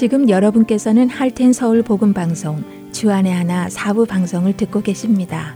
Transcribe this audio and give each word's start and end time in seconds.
지금 0.00 0.30
여러분께서는 0.30 1.10
할텐 1.10 1.52
서울 1.52 1.82
복음 1.82 2.14
방송 2.14 2.64
주안의 2.90 3.34
하나 3.34 3.68
사부 3.68 4.06
방송을 4.06 4.56
듣고 4.56 4.80
계십니다. 4.80 5.54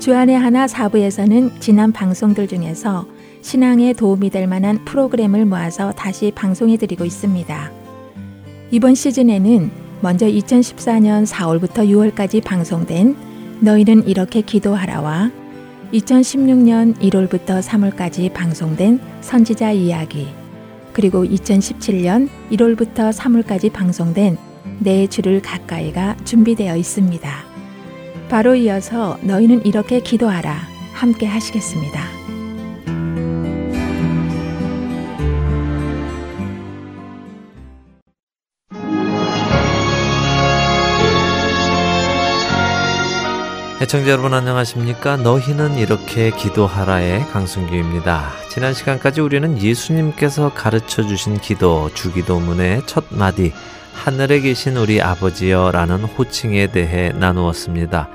주안의 0.00 0.38
하나 0.38 0.68
사부에서는 0.68 1.52
지난 1.58 1.90
방송들 1.90 2.46
중에서 2.46 3.06
신앙에 3.40 3.94
도움이 3.94 4.28
될 4.28 4.46
만한 4.46 4.84
프로그램을 4.84 5.46
모아서 5.46 5.92
다시 5.92 6.30
방송해 6.34 6.76
드리고 6.76 7.06
있습니다. 7.06 7.72
이번 8.70 8.94
시즌에는 8.94 9.70
먼저 10.02 10.26
2014년 10.26 11.26
4월부터 11.26 11.88
6월까지 11.88 12.44
방송된 12.44 13.16
너희는 13.60 14.06
이렇게 14.06 14.42
기도하라와 14.42 15.30
2016년 15.94 16.98
1월부터 16.98 17.62
3월까지 17.62 18.30
방송된 18.30 19.00
선지자 19.22 19.72
이야기 19.72 20.37
그리고 20.98 21.24
2017년 21.24 22.28
1월부터 22.50 23.12
3월까지 23.12 23.72
방송된 23.72 24.36
내 24.80 25.06
주를 25.06 25.40
가까이가 25.40 26.16
준비되어 26.24 26.76
있습니다. 26.76 27.30
바로 28.28 28.56
이어서 28.56 29.16
너희는 29.22 29.64
이렇게 29.64 30.00
기도하라 30.00 30.56
함께 30.94 31.24
하시겠습니다. 31.24 32.17
애청자 43.80 44.10
여러분 44.10 44.34
안녕하십니까? 44.34 45.18
너희는 45.18 45.78
이렇게 45.78 46.32
기도하라의 46.32 47.20
강순규입니다. 47.28 48.28
지난 48.50 48.74
시간까지 48.74 49.20
우리는 49.20 49.56
예수님께서 49.62 50.52
가르쳐 50.52 51.06
주신 51.06 51.38
기도 51.38 51.88
주기도문의 51.94 52.82
첫 52.86 53.04
마디 53.10 53.52
하늘에 53.94 54.40
계신 54.40 54.76
우리 54.76 55.00
아버지여 55.00 55.70
라는 55.70 56.02
호칭에 56.02 56.72
대해 56.72 57.12
나누었습니다. 57.12 58.08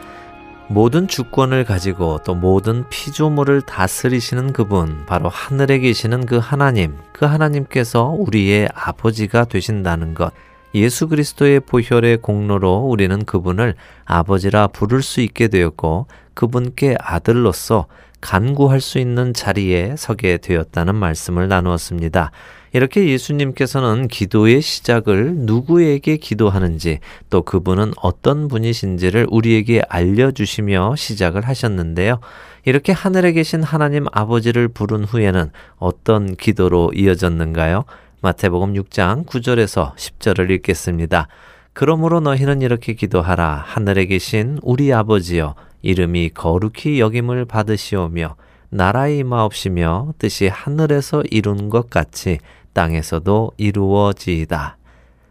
모든 0.68 1.08
주권을 1.08 1.64
가지고 1.64 2.20
또 2.26 2.36
모든 2.36 2.90
피조물을 2.90 3.62
다스리시는 3.62 4.52
그분, 4.52 5.06
바로 5.06 5.30
하늘에 5.30 5.80
계시는 5.80 6.26
그 6.26 6.40
하나님, 6.40 6.98
그 7.14 7.24
하나님께서 7.24 8.10
우리의 8.10 8.68
아버지가 8.76 9.46
되신다는 9.46 10.14
것, 10.14 10.34
예수 10.76 11.08
그리스도의 11.08 11.60
보혈의 11.62 12.18
공로로 12.18 12.86
우리는 12.88 13.24
그분을 13.26 13.76
아버지라 14.06 14.68
부를 14.68 15.02
수 15.02 15.22
있게 15.22 15.48
되었고 15.48 16.08
그분께 16.34 16.98
아들로서 17.00 17.88
간구할 18.22 18.80
수 18.80 19.00
있는 19.00 19.34
자리에 19.34 19.96
서게 19.98 20.38
되었다는 20.38 20.96
말씀을 20.96 21.48
나누었습니다. 21.50 22.32
이렇게 22.72 23.08
예수님께서는 23.08 24.08
기도의 24.08 24.62
시작을 24.62 25.36
누구에게 25.36 26.18
기도하는지 26.18 27.00
또 27.30 27.44
그분은 27.44 27.94
어떤 28.02 28.48
분이신지를 28.48 29.28
우리에게 29.30 29.84
알려주시며 29.88 30.96
시작을 30.96 31.48
하셨는데요. 31.48 32.20
이렇게 32.66 32.92
하늘에 32.92 33.34
계신 33.34 33.62
하나님 33.62 34.06
아버지를 34.12 34.70
부른 34.70 35.04
후에는 35.04 35.52
어떤 35.78 36.36
기도로 36.36 36.94
이어졌는가요? 36.96 37.84
마태복음 38.24 38.76
6장 38.76 39.26
9절에서 39.26 39.96
10절을 39.96 40.50
읽겠습니다. 40.52 41.28
그러므로 41.74 42.22
너희는 42.22 42.62
이렇게 42.62 42.94
기도하라. 42.94 43.62
하늘에 43.66 44.06
계신 44.06 44.60
우리 44.62 44.94
아버지여, 44.94 45.56
이름이 45.82 46.30
거룩히 46.30 47.02
여김을 47.02 47.44
받으시오며, 47.44 48.38
나라의 48.70 49.18
임하옵시며, 49.18 50.14
뜻이 50.20 50.48
하늘에서 50.48 51.24
이룬 51.32 51.70
것 51.70 51.90
같이 51.90 52.40
땅에서도 52.72 53.52
이루어지이다. 53.58 54.78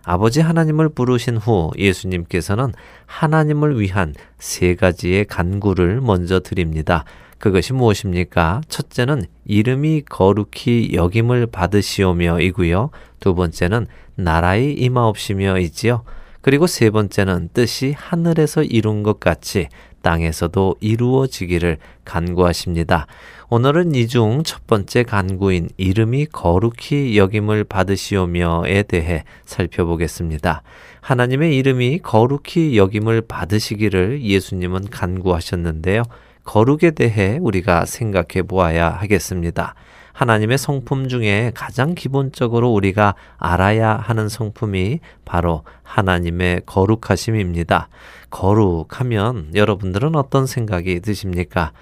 아버지 0.05 0.43
하나님을 0.43 0.91
부르신 0.91 1.39
후 1.39 1.71
예수님께서는 1.79 2.75
하나님을 3.07 3.81
위한 3.81 4.13
세 4.39 4.75
가지의 4.75 5.25
간구를 5.25 6.03
먼저 6.03 6.41
드립니다. 6.41 7.07
그것이 7.43 7.73
무엇입니까? 7.73 8.61
첫째는 8.69 9.25
이름이 9.47 10.03
거룩히 10.09 10.91
여김을 10.95 11.49
받으시오며 11.49 12.39
이고요. 12.39 12.91
두 13.19 13.35
번째는 13.35 13.89
나라의 14.15 14.75
임하옵시며 14.75 15.59
이지요. 15.59 16.05
그리고 16.41 16.69
세 16.69 16.91
번째는 16.91 17.49
뜻이 17.53 17.95
하늘에서 17.99 18.63
이룬 18.63 19.03
것 19.03 19.19
같이 19.19 19.67
땅에서도 20.03 20.77
이루어지기를 20.79 21.79
간구하십니다. 22.05 23.09
오늘은 23.51 23.97
이 23.97 24.07
중 24.07 24.45
첫 24.45 24.69
번째 24.69 25.03
간구인 25.03 25.71
이름이 25.79 26.27
거룩히 26.27 27.19
여김을 27.19 27.65
받으시오며에 27.65 28.85
대해 28.85 29.25
살펴보겠습니다. 29.47 30.63
하나님의 31.01 31.57
이름이 31.57 31.99
거룩히 32.05 32.77
여김을 32.77 33.23
받으시기를 33.23 34.23
예수님은 34.23 34.91
간구하셨는데요. 34.91 36.05
거룩에 36.45 36.91
대해 36.93 37.39
우리가 37.41 37.85
생각해 37.87 38.43
보아야 38.47 38.91
하겠습니다. 38.91 39.75
하나님의 40.13 40.59
성품 40.59 41.09
중에 41.09 41.53
가장 41.55 41.95
기본적으로 41.95 42.71
우리가 42.73 43.15
알아야 43.39 43.97
하는 43.97 44.29
성품이 44.29 45.01
바로 45.25 45.65
하나님의 45.83 46.63
거룩하심입니다. 46.67 47.89
거룩하면 48.31 49.53
여러분들은 49.55 50.15
어떤 50.15 50.47
생각이 50.47 51.01
드십니까? 51.01 51.73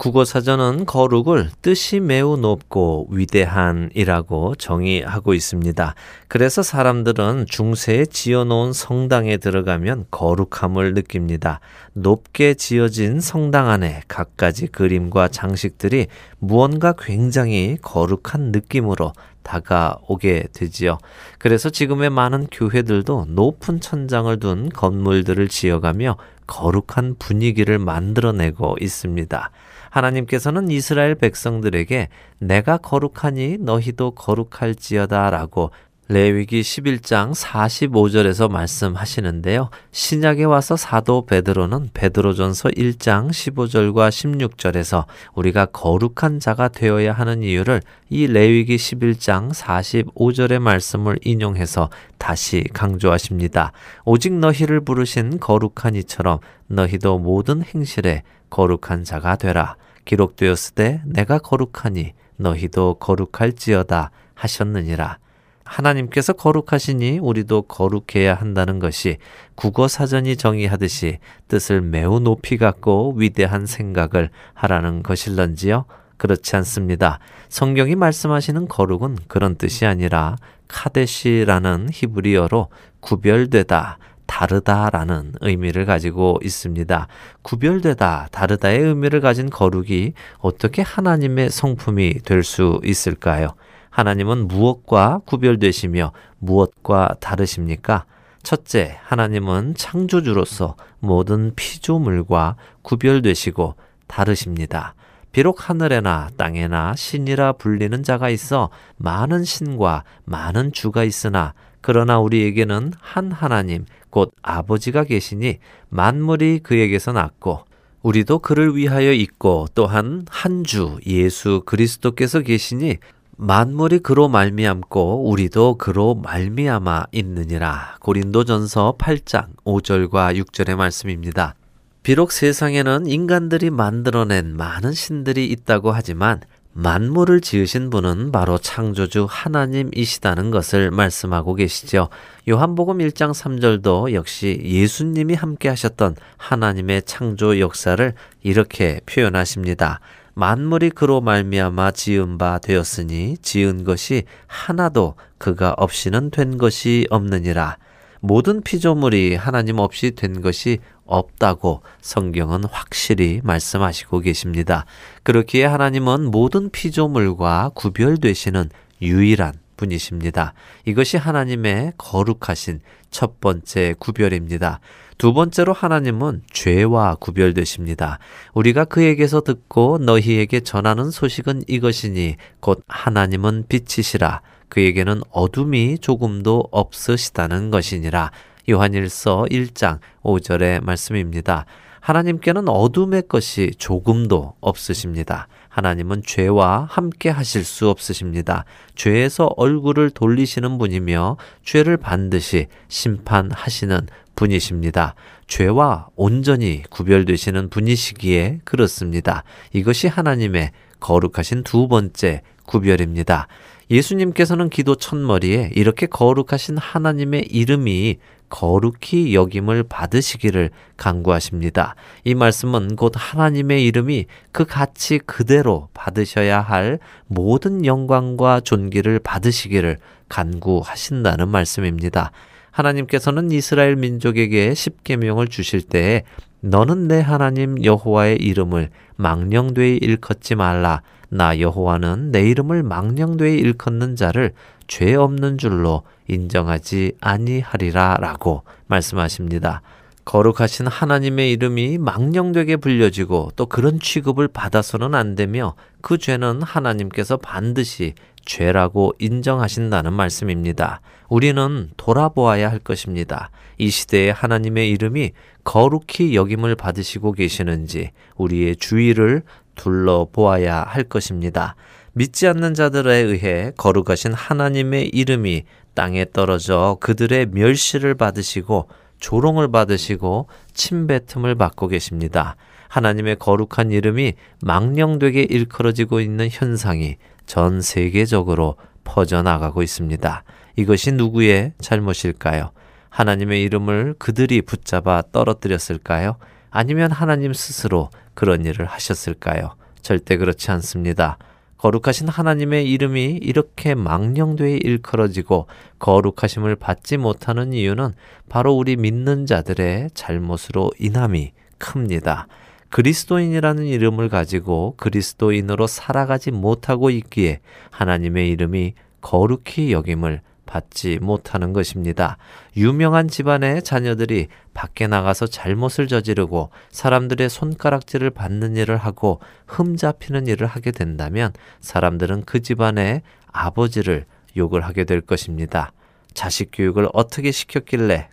국어 0.00 0.24
사전은 0.24 0.86
거룩을 0.86 1.50
뜻이 1.60 2.00
매우 2.00 2.38
높고 2.38 3.08
위대한이라고 3.10 4.54
정의하고 4.54 5.34
있습니다. 5.34 5.94
그래서 6.26 6.62
사람들은 6.62 7.44
중세에 7.46 8.06
지어놓은 8.06 8.72
성당에 8.72 9.36
들어가면 9.36 10.06
거룩함을 10.10 10.94
느낍니다. 10.94 11.60
높게 11.92 12.54
지어진 12.54 13.20
성당 13.20 13.68
안에 13.68 14.00
갖가지 14.08 14.68
그림과 14.68 15.28
장식들이 15.28 16.06
무언가 16.38 16.94
굉장히 16.98 17.76
거룩한 17.82 18.52
느낌으로 18.52 19.12
다가오게 19.42 20.46
되지요. 20.54 20.96
그래서 21.38 21.68
지금의 21.68 22.08
많은 22.08 22.46
교회들도 22.50 23.26
높은 23.28 23.80
천장을 23.80 24.40
둔 24.40 24.70
건물들을 24.70 25.48
지어가며 25.48 26.16
거룩한 26.46 27.16
분위기를 27.18 27.78
만들어내고 27.78 28.76
있습니다. 28.80 29.50
하나님께서는 29.90 30.70
이스라엘 30.70 31.14
백성들에게 31.14 32.08
내가 32.38 32.78
거룩하니 32.78 33.58
너희도 33.60 34.12
거룩할지어다 34.12 35.30
라고 35.30 35.70
레위기 36.12 36.60
11장 36.60 37.32
45절에서 37.32 38.50
말씀하시는데요. 38.50 39.70
신약에 39.92 40.42
와서 40.42 40.76
사도 40.76 41.24
베드로는 41.24 41.90
베드로전서 41.94 42.70
1장 42.70 43.28
15절과 43.30 44.08
16절에서 44.08 45.04
우리가 45.34 45.66
거룩한 45.66 46.40
자가 46.40 46.66
되어야 46.66 47.12
하는 47.12 47.44
이유를 47.44 47.80
이 48.08 48.26
레위기 48.26 48.74
11장 48.74 49.52
45절의 49.52 50.58
말씀을 50.58 51.16
인용해서 51.22 51.90
다시 52.18 52.64
강조하십니다. 52.72 53.70
오직 54.04 54.32
너희를 54.32 54.80
부르신 54.80 55.38
거룩한 55.38 55.94
이처럼 55.94 56.40
너희도 56.66 57.20
모든 57.20 57.62
행실에 57.62 58.24
거룩한 58.50 59.04
자가 59.04 59.36
되라. 59.36 59.76
기록되었으되 60.10 61.02
내가 61.04 61.38
거룩하니 61.38 62.14
너희도 62.36 62.94
거룩할지어다 62.94 64.10
하셨느니라. 64.34 65.18
하나님께서 65.64 66.32
거룩하시니 66.32 67.20
우리도 67.20 67.62
거룩해야 67.62 68.34
한다는 68.34 68.80
것이 68.80 69.18
국어 69.54 69.86
사전이 69.86 70.36
정의하듯이 70.36 71.18
뜻을 71.46 71.80
매우 71.80 72.18
높이 72.18 72.56
갖고 72.56 73.14
위대한 73.16 73.66
생각을 73.66 74.30
하라는 74.54 75.04
것일런지요? 75.04 75.84
그렇지 76.16 76.56
않습니다. 76.56 77.20
성경이 77.48 77.94
말씀하시는 77.94 78.66
거룩은 78.66 79.16
그런 79.28 79.54
뜻이 79.54 79.86
아니라 79.86 80.36
카데시라는 80.66 81.88
히브리어로 81.92 82.68
구별되다, 82.98 83.98
다르다라는 84.30 85.32
의미를 85.40 85.84
가지고 85.86 86.38
있습니다. 86.42 87.08
구별되다, 87.42 88.28
다르다의 88.30 88.78
의미를 88.78 89.20
가진 89.20 89.50
거룩이 89.50 90.12
어떻게 90.38 90.82
하나님의 90.82 91.50
성품이 91.50 92.20
될 92.24 92.44
수 92.44 92.80
있을까요? 92.84 93.48
하나님은 93.90 94.46
무엇과 94.46 95.22
구별되시며 95.26 96.12
무엇과 96.38 97.16
다르십니까? 97.20 98.04
첫째, 98.44 98.98
하나님은 99.02 99.74
창조주로서 99.74 100.76
모든 101.00 101.52
피조물과 101.56 102.54
구별되시고 102.82 103.74
다르십니다. 104.06 104.94
비록 105.32 105.68
하늘에나 105.68 106.30
땅에나 106.36 106.94
신이라 106.96 107.52
불리는 107.52 108.02
자가 108.02 108.30
있어 108.30 108.70
많은 108.96 109.44
신과 109.44 110.04
많은 110.24 110.72
주가 110.72 111.04
있으나 111.04 111.54
그러나 111.80 112.18
우리에게는 112.18 112.92
한 113.00 113.32
하나님, 113.32 113.86
곧 114.10 114.32
아버지가 114.42 115.04
계시니 115.04 115.58
만물이 115.88 116.60
그에게서 116.62 117.12
났고 117.12 117.64
우리도 118.02 118.40
그를 118.40 118.76
위하여 118.76 119.12
있고 119.12 119.66
또한 119.74 120.24
한 120.28 120.64
주 120.64 120.98
예수 121.06 121.62
그리스도께서 121.64 122.40
계시니 122.40 122.98
만물이 123.36 124.00
그로 124.00 124.28
말미암고 124.28 125.30
우리도 125.30 125.76
그로 125.78 126.14
말미암아 126.14 127.06
있느니라. 127.12 127.96
고린도전서 128.00 128.96
8장 128.98 129.46
5절과 129.64 130.38
6절의 130.38 130.76
말씀입니다. 130.76 131.54
비록 132.02 132.32
세상에는 132.32 133.06
인간들이 133.06 133.68
만들어낸 133.68 134.56
많은 134.56 134.92
신들이 134.92 135.46
있다고 135.46 135.92
하지만 135.92 136.40
만물을 136.72 137.42
지으신 137.42 137.90
분은 137.90 138.32
바로 138.32 138.56
창조주 138.56 139.26
하나님이시다는 139.28 140.50
것을 140.50 140.90
말씀하고 140.90 141.54
계시죠. 141.56 142.08
요한복음 142.48 142.98
1장 142.98 143.34
3절도 143.34 144.14
역시 144.14 144.60
예수님이 144.64 145.34
함께 145.34 145.68
하셨던 145.68 146.16
하나님의 146.38 147.02
창조 147.02 147.58
역사를 147.58 148.14
이렇게 148.42 149.00
표현하십니다. 149.04 150.00
만물이 150.34 150.90
그로 150.90 151.20
말미암아 151.20 151.90
지은 151.90 152.38
바 152.38 152.58
되었으니 152.60 153.36
지은 153.42 153.84
것이 153.84 154.22
하나도 154.46 155.16
그가 155.36 155.74
없이는 155.76 156.30
된 156.30 156.56
것이 156.56 157.06
없느니라. 157.10 157.76
모든 158.20 158.62
피조물이 158.62 159.34
하나님 159.34 159.78
없이 159.78 160.12
된 160.12 160.40
것이 160.40 160.78
없다고 161.06 161.82
성경은 162.00 162.64
확실히 162.64 163.40
말씀하시고 163.42 164.20
계십니다. 164.20 164.84
그렇기에 165.22 165.64
하나님은 165.64 166.30
모든 166.30 166.70
피조물과 166.70 167.72
구별되시는 167.74 168.70
유일한 169.02 169.54
분이십니다. 169.76 170.52
이것이 170.84 171.16
하나님의 171.16 171.94
거룩하신 171.96 172.80
첫 173.10 173.40
번째 173.40 173.94
구별입니다. 173.98 174.80
두 175.16 175.32
번째로 175.32 175.72
하나님은 175.72 176.42
죄와 176.52 177.16
구별되십니다. 177.16 178.18
우리가 178.54 178.84
그에게서 178.84 179.40
듣고 179.40 179.98
너희에게 179.98 180.60
전하는 180.60 181.10
소식은 181.10 181.64
이것이니 181.66 182.36
곧 182.60 182.82
하나님은 182.88 183.64
빛이시라 183.68 184.42
그에게는 184.70 185.20
어둠이 185.30 185.98
조금도 185.98 186.68
없으시다는 186.70 187.70
것이니라. 187.70 188.30
요한일서 188.68 189.46
1장 189.50 189.98
5절의 190.22 190.82
말씀입니다. 190.82 191.66
하나님께는 192.00 192.68
어둠의 192.68 193.24
것이 193.28 193.72
조금도 193.76 194.54
없으십니다. 194.60 195.48
하나님은 195.68 196.22
죄와 196.24 196.86
함께 196.90 197.28
하실 197.28 197.62
수 197.64 197.90
없으십니다. 197.90 198.64
죄에서 198.94 199.50
얼굴을 199.56 200.10
돌리시는 200.10 200.78
분이며 200.78 201.36
죄를 201.62 201.96
반드시 201.98 202.66
심판하시는 202.88 204.06
분이십니다. 204.34 205.14
죄와 205.46 206.08
온전히 206.16 206.82
구별되시는 206.88 207.68
분이시기에 207.68 208.60
그렇습니다. 208.64 209.44
이것이 209.72 210.08
하나님의 210.08 210.70
거룩하신 211.00 211.64
두 211.64 211.88
번째 211.88 212.42
구별입니다. 212.66 213.46
예수님께서는 213.90 214.70
기도 214.70 214.94
첫머리에 214.94 215.70
이렇게 215.74 216.06
거룩하신 216.06 216.78
하나님의 216.78 217.46
이름이 217.50 218.18
거룩히 218.48 219.34
여김을 219.34 219.84
받으시기를 219.84 220.70
간구하십니다. 220.96 221.94
이 222.24 222.34
말씀은 222.34 222.96
곧 222.96 223.12
하나님의 223.16 223.84
이름이 223.86 224.26
그 224.52 224.64
가치 224.64 225.18
그대로 225.18 225.88
받으셔야 225.94 226.60
할 226.60 226.98
모든 227.26 227.84
영광과 227.84 228.60
존귀를 228.60 229.20
받으시기를 229.20 229.98
간구하신다는 230.28 231.48
말씀입니다. 231.48 232.32
하나님께서는 232.70 233.50
이스라엘 233.50 233.96
민족에게 233.96 234.74
십계명을 234.74 235.48
주실 235.48 235.82
때에 235.82 236.22
너는 236.60 237.08
내 237.08 237.20
하나님 237.20 237.82
여호와의 237.82 238.36
이름을 238.36 238.90
망령되이 239.16 239.96
일컫지 239.96 240.54
말라. 240.54 241.02
나 241.30 241.58
여호와는 241.58 242.32
내 242.32 242.48
이름을 242.50 242.82
망령되이 242.82 243.58
일컫는 243.58 244.16
자를 244.16 244.52
죄 244.88 245.14
없는 245.14 245.58
줄로 245.58 246.02
인정하지 246.28 247.12
아니하리라라고 247.20 248.64
말씀하십니다. 248.88 249.82
거룩하신 250.24 250.86
하나님의 250.86 251.52
이름이 251.52 251.98
망령되게 251.98 252.76
불려지고 252.76 253.52
또 253.56 253.66
그런 253.66 253.98
취급을 253.98 254.48
받아서는 254.48 255.14
안 255.14 255.34
되며 255.34 255.74
그 256.02 256.18
죄는 256.18 256.62
하나님께서 256.62 257.36
반드시 257.36 258.14
죄라고 258.44 259.14
인정하신다는 259.18 260.12
말씀입니다. 260.12 261.00
우리는 261.28 261.90
돌아보아야 261.96 262.70
할 262.70 262.80
것입니다. 262.80 263.50
이 263.78 263.90
시대에 263.90 264.30
하나님의 264.30 264.90
이름이 264.90 265.30
거룩히 265.64 266.34
여김을 266.34 266.74
받으시고 266.74 267.32
계시는지 267.32 268.10
우리의 268.36 268.76
주의를 268.76 269.42
둘러보아야 269.80 270.82
할 270.82 271.04
것입니다. 271.04 271.74
믿지 272.12 272.46
않는 272.48 272.74
자들에 272.74 273.16
의해 273.16 273.72
거룩하신 273.78 274.34
하나님의 274.34 275.08
이름이 275.08 275.64
땅에 275.94 276.26
떨어져 276.30 276.98
그들의 277.00 277.46
멸시를 277.46 278.14
받으시고 278.14 278.88
조롱을 279.20 279.70
받으시고 279.70 280.48
침뱉음을 280.74 281.54
받고 281.54 281.88
계십니다. 281.88 282.56
하나님의 282.88 283.36
거룩한 283.36 283.90
이름이 283.90 284.34
망령되게 284.62 285.42
일컬어지고 285.42 286.20
있는 286.20 286.48
현상이 286.50 287.16
전 287.46 287.80
세계적으로 287.80 288.76
퍼져나가고 289.04 289.82
있습니다. 289.82 290.42
이것이 290.76 291.12
누구의 291.12 291.72
잘못일까요? 291.80 292.70
하나님의 293.08 293.62
이름을 293.62 294.16
그들이 294.18 294.62
붙잡아 294.62 295.22
떨어뜨렸을까요? 295.32 296.36
아니면 296.70 297.10
하나님 297.10 297.52
스스로 297.52 298.10
그런 298.40 298.64
일을 298.64 298.86
하셨을까요? 298.86 299.74
절대 300.00 300.38
그렇지 300.38 300.70
않습니다. 300.70 301.36
거룩하신 301.76 302.26
하나님의 302.26 302.90
이름이 302.90 303.38
이렇게 303.42 303.94
망령되이 303.94 304.78
일컬어지고 304.78 305.66
거룩하심을 305.98 306.76
받지 306.76 307.18
못하는 307.18 307.74
이유는 307.74 308.14
바로 308.48 308.72
우리 308.72 308.96
믿는 308.96 309.44
자들의 309.44 310.12
잘못으로 310.14 310.90
인함이 310.98 311.52
큽니다. 311.76 312.46
그리스도인이라는 312.88 313.84
이름을 313.84 314.30
가지고 314.30 314.94
그리스도인으로 314.96 315.86
살아가지 315.86 316.50
못하고 316.50 317.10
있기에 317.10 317.60
하나님의 317.90 318.48
이름이 318.48 318.94
거룩히 319.20 319.92
여김을 319.92 320.40
받지 320.70 321.18
못하는 321.20 321.72
것입니다. 321.72 322.38
유명한 322.76 323.26
집안의 323.26 323.82
자녀들이 323.82 324.46
밖에 324.72 325.08
나가서 325.08 325.48
잘못을 325.48 326.06
저지르고 326.06 326.70
사람들의 326.92 327.50
손가락질을 327.50 328.30
받는 328.30 328.76
일을 328.76 328.96
하고 328.96 329.40
흠 329.66 329.96
잡히는 329.96 330.46
일을 330.46 330.68
하게 330.68 330.92
된다면 330.92 331.52
사람들은 331.80 332.44
그 332.46 332.62
집안의 332.62 333.22
아버지를 333.48 334.26
욕을 334.56 334.82
하게 334.82 335.02
될 335.02 335.20
것입니다. 335.20 335.92
자식 336.34 336.70
교육을 336.72 337.08
어떻게 337.12 337.50
시켰길래 337.50 338.28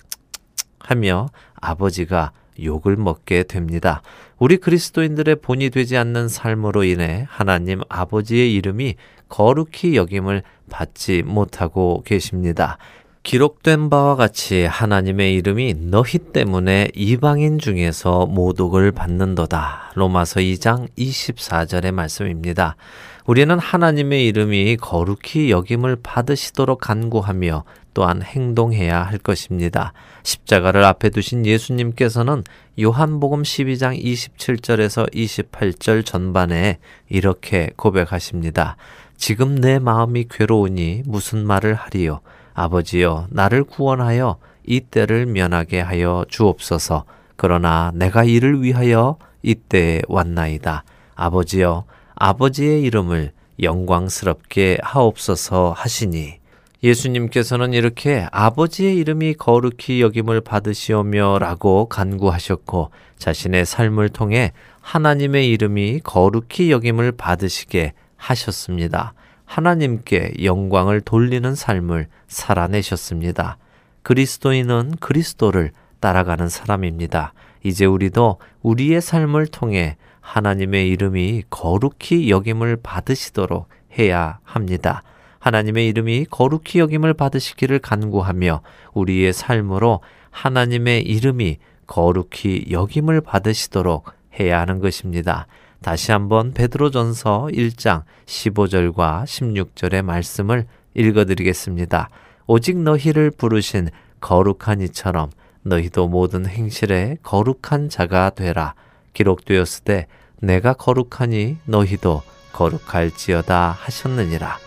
하며 0.79 1.29
아버지가 1.55 2.33
욕을 2.61 2.97
먹게 2.97 3.43
됩니다. 3.43 4.03
우리 4.37 4.57
그리스도인들의 4.57 5.37
본이 5.37 5.71
되지 5.71 5.97
않는 5.97 6.27
삶으로 6.27 6.83
인해 6.83 7.25
하나님 7.29 7.81
아버지의 7.89 8.53
이름이 8.53 8.95
거룩히 9.29 9.95
여김을 9.95 10.43
받지 10.69 11.23
못하고 11.23 12.03
계십니다. 12.05 12.77
기록된 13.23 13.89
바와 13.89 14.15
같이 14.15 14.63
하나님의 14.63 15.35
이름이 15.35 15.73
너희 15.89 16.17
때문에 16.17 16.87
이방인 16.95 17.59
중에서 17.59 18.25
모독을 18.25 18.93
받는도다. 18.93 19.91
로마서 19.95 20.39
2장 20.39 20.87
24절의 20.97 21.91
말씀입니다. 21.91 22.77
우리는 23.25 23.59
하나님의 23.59 24.25
이름이 24.27 24.77
거룩히 24.77 25.51
여김을 25.51 25.97
받으시도록 26.01 26.79
간구하며 26.79 27.65
또한 27.93 28.21
행동해야 28.21 29.01
할 29.03 29.17
것입니다. 29.17 29.91
십자가를 30.23 30.85
앞에 30.85 31.09
두신 31.09 31.45
예수님께서는 31.45 32.43
요한복음 32.79 33.41
12장 33.41 34.01
27절에서 34.01 35.11
28절 35.13 36.05
전반에 36.05 36.77
이렇게 37.09 37.71
고백하십니다. 37.75 38.77
지금 39.17 39.55
내 39.55 39.79
마음이 39.79 40.25
괴로우니 40.29 41.03
무슨 41.05 41.45
말을 41.45 41.73
하리요? 41.73 42.21
아버지여, 42.53 43.27
나를 43.29 43.63
구원하여 43.63 44.37
이 44.65 44.79
때를 44.79 45.25
면하게 45.25 45.81
하여 45.81 46.25
주옵소서. 46.29 47.03
그러나 47.35 47.91
내가 47.93 48.23
이를 48.23 48.61
위하여 48.61 49.17
이때에 49.41 50.01
왔나이다. 50.07 50.83
아버지여, 51.15 51.85
아버지의 52.15 52.81
이름을 52.83 53.31
영광스럽게 53.61 54.77
하옵소서 54.81 55.73
하시니 55.75 56.39
예수님께서는 56.83 57.73
이렇게 57.73 58.27
아버지의 58.31 58.97
이름이 58.97 59.33
거룩히 59.33 60.01
여김을 60.01 60.41
받으시오며 60.41 61.39
라고 61.39 61.87
간구하셨고 61.89 62.91
자신의 63.17 63.65
삶을 63.65 64.09
통해 64.09 64.51
하나님의 64.81 65.49
이름이 65.49 66.01
거룩히 66.03 66.71
여김을 66.71 67.13
받으시게 67.13 67.93
하셨습니다. 68.17 69.13
하나님께 69.45 70.33
영광을 70.43 71.01
돌리는 71.01 71.55
삶을 71.55 72.07
살아내셨습니다. 72.27 73.57
그리스도인은 74.03 74.95
그리스도를 74.99 75.71
따라가는 75.99 76.49
사람입니다. 76.49 77.33
이제 77.63 77.85
우리도 77.85 78.39
우리의 78.61 79.01
삶을 79.01 79.47
통해 79.47 79.97
하나님의 80.21 80.89
이름이 80.89 81.43
거룩히 81.49 82.29
여김을 82.29 82.77
받으시도록 82.83 83.69
해야 83.97 84.39
합니다. 84.43 85.03
하나님의 85.39 85.87
이름이 85.87 86.25
거룩히 86.29 86.79
여김을 86.79 87.13
받으시기를 87.13 87.79
간구하며 87.79 88.61
우리의 88.93 89.31
삶으로 89.31 90.01
하나님의 90.31 91.03
이름이 91.03 91.57
거룩히 91.87 92.65
여김을 92.69 93.21
받으시도록 93.21 94.11
해야 94.39 94.59
하는 94.59 94.79
것입니다. 94.79 95.47
다시 95.81 96.11
한번 96.11 96.53
베드로전서 96.53 97.49
1장 97.51 98.03
15절과 98.25 99.23
16절의 99.23 100.01
말씀을 100.01 100.65
읽어 100.95 101.25
드리겠습니다. 101.25 102.09
오직 102.47 102.77
너희를 102.77 103.31
부르신 103.31 103.89
거룩한 104.19 104.81
이처럼 104.81 105.29
너희도 105.63 106.07
모든 106.07 106.45
행실에 106.45 107.17
거룩한 107.23 107.89
자가 107.89 108.31
되라. 108.31 108.73
기록되었을 109.13 109.83
때 109.83 110.07
내가 110.41 110.73
거룩하니 110.73 111.57
너희도 111.65 112.23
거룩할지어다 112.53 113.77
하셨느니라. 113.79 114.57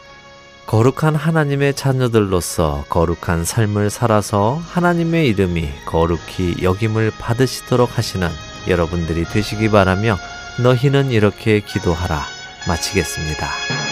거룩한 0.67 1.17
하나님의 1.17 1.75
자녀들로서 1.75 2.85
거룩한 2.89 3.45
삶을 3.45 3.91
살아서 3.91 4.61
하나님의 4.63 5.27
이름이 5.29 5.69
거룩히 5.87 6.63
여김을 6.63 7.11
받으시도록 7.19 7.99
하시는 7.99 8.29
여러분들이 8.69 9.25
되시기 9.25 9.69
바라며 9.69 10.17
너희는 10.63 11.11
이렇게 11.11 11.61
기도하라 11.61 12.21
마치겠습니다. 12.69 13.90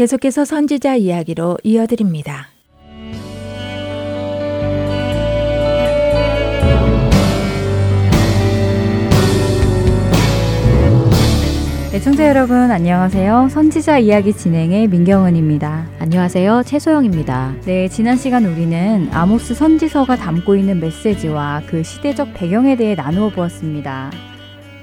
계속해서 0.00 0.46
선지자 0.46 0.96
이야기로 0.96 1.58
이어드립니다. 1.62 2.48
애청자 11.92 12.26
여러분 12.26 12.70
안녕하세요. 12.70 13.48
선지자 13.50 13.98
이야기 13.98 14.32
진행의 14.32 14.88
민경은입니다. 14.88 15.90
안녕하세요. 15.98 16.62
최소영입니다. 16.64 17.56
네, 17.66 17.88
지난 17.88 18.16
시간 18.16 18.46
우리는 18.46 19.10
아모스 19.12 19.54
선지서가 19.54 20.16
담고 20.16 20.56
있는 20.56 20.80
메시지와 20.80 21.64
그 21.66 21.82
시대적 21.82 22.32
배경에 22.32 22.74
대해 22.76 22.94
나누어 22.94 23.28
보았습니다. 23.28 24.10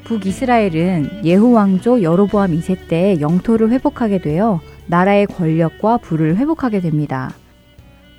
북이스라엘은 0.04 1.26
예후 1.26 1.54
왕조 1.54 2.04
여로보암 2.04 2.52
2세 2.52 2.88
때 2.88 3.20
영토를 3.20 3.72
회복하게 3.72 4.20
되어 4.20 4.62
나라의 4.88 5.28
권력과 5.28 5.98
부를 5.98 6.38
회복하게 6.38 6.82
됩니다. 6.82 7.32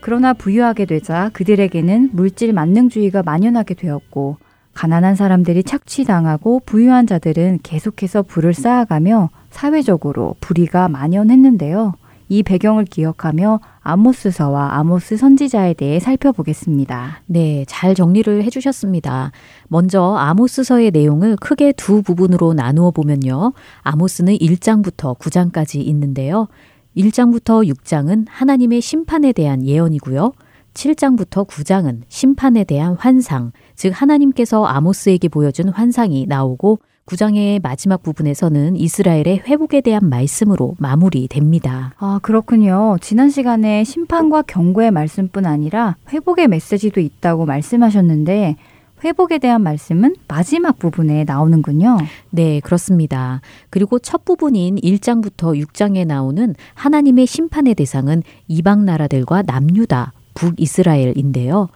그러나 0.00 0.32
부유하게 0.32 0.84
되자 0.84 1.30
그들에게는 1.32 2.10
물질 2.12 2.52
만능주의가 2.52 3.22
만연하게 3.22 3.74
되었고 3.74 4.36
가난한 4.74 5.16
사람들이 5.16 5.64
착취당하고 5.64 6.60
부유한 6.64 7.06
자들은 7.06 7.60
계속해서 7.64 8.22
부를 8.22 8.54
쌓아가며 8.54 9.28
사회적으로 9.50 10.36
불의가 10.40 10.88
만연했는데요. 10.88 11.94
이 12.28 12.42
배경을 12.42 12.84
기억하며 12.84 13.58
아모스서와 13.88 14.74
아모스 14.76 15.16
선지자에 15.16 15.72
대해 15.72 15.98
살펴보겠습니다. 15.98 17.22
네, 17.24 17.64
잘 17.66 17.94
정리를 17.94 18.44
해주셨습니다. 18.44 19.32
먼저 19.68 20.14
아모스서의 20.14 20.90
내용을 20.90 21.36
크게 21.36 21.72
두 21.72 22.02
부분으로 22.02 22.52
나누어 22.52 22.90
보면요. 22.90 23.54
아모스는 23.80 24.34
1장부터 24.34 25.18
9장까지 25.18 25.76
있는데요. 25.86 26.48
1장부터 26.96 27.66
6장은 27.66 28.26
하나님의 28.28 28.82
심판에 28.82 29.32
대한 29.32 29.64
예언이고요. 29.64 30.32
7장부터 30.74 31.48
9장은 31.48 32.02
심판에 32.08 32.64
대한 32.64 32.94
환상, 32.94 33.52
즉 33.74 33.90
하나님께서 33.94 34.64
아모스에게 34.66 35.28
보여준 35.28 35.70
환상이 35.70 36.26
나오고 36.26 36.78
9장의 37.08 37.62
마지막 37.62 38.02
부분에서는 38.02 38.76
이스라엘의 38.76 39.42
회복에 39.46 39.80
대한 39.80 40.10
말씀으로 40.10 40.74
마무리됩니다. 40.78 41.94
아, 41.96 42.20
그렇군요. 42.22 42.98
지난 43.00 43.30
시간에 43.30 43.82
심판과 43.82 44.42
경고의 44.42 44.90
말씀뿐 44.90 45.46
아니라 45.46 45.96
회복의 46.10 46.48
메시지도 46.48 47.00
있다고 47.00 47.46
말씀하셨는데 47.46 48.56
회복에 49.04 49.38
대한 49.38 49.62
말씀은 49.62 50.16
마지막 50.26 50.78
부분에 50.78 51.24
나오는군요. 51.24 51.96
네, 52.30 52.60
그렇습니다. 52.60 53.40
그리고 53.70 53.98
첫 53.98 54.24
부분인 54.26 54.76
1장부터 54.76 55.58
6장에 55.64 56.06
나오는 56.06 56.54
하나님의 56.74 57.26
심판의 57.26 57.74
대상은 57.74 58.22
이방 58.48 58.84
나라들과 58.84 59.42
남유다, 59.46 60.12
북이스라엘인데요. 60.34 61.68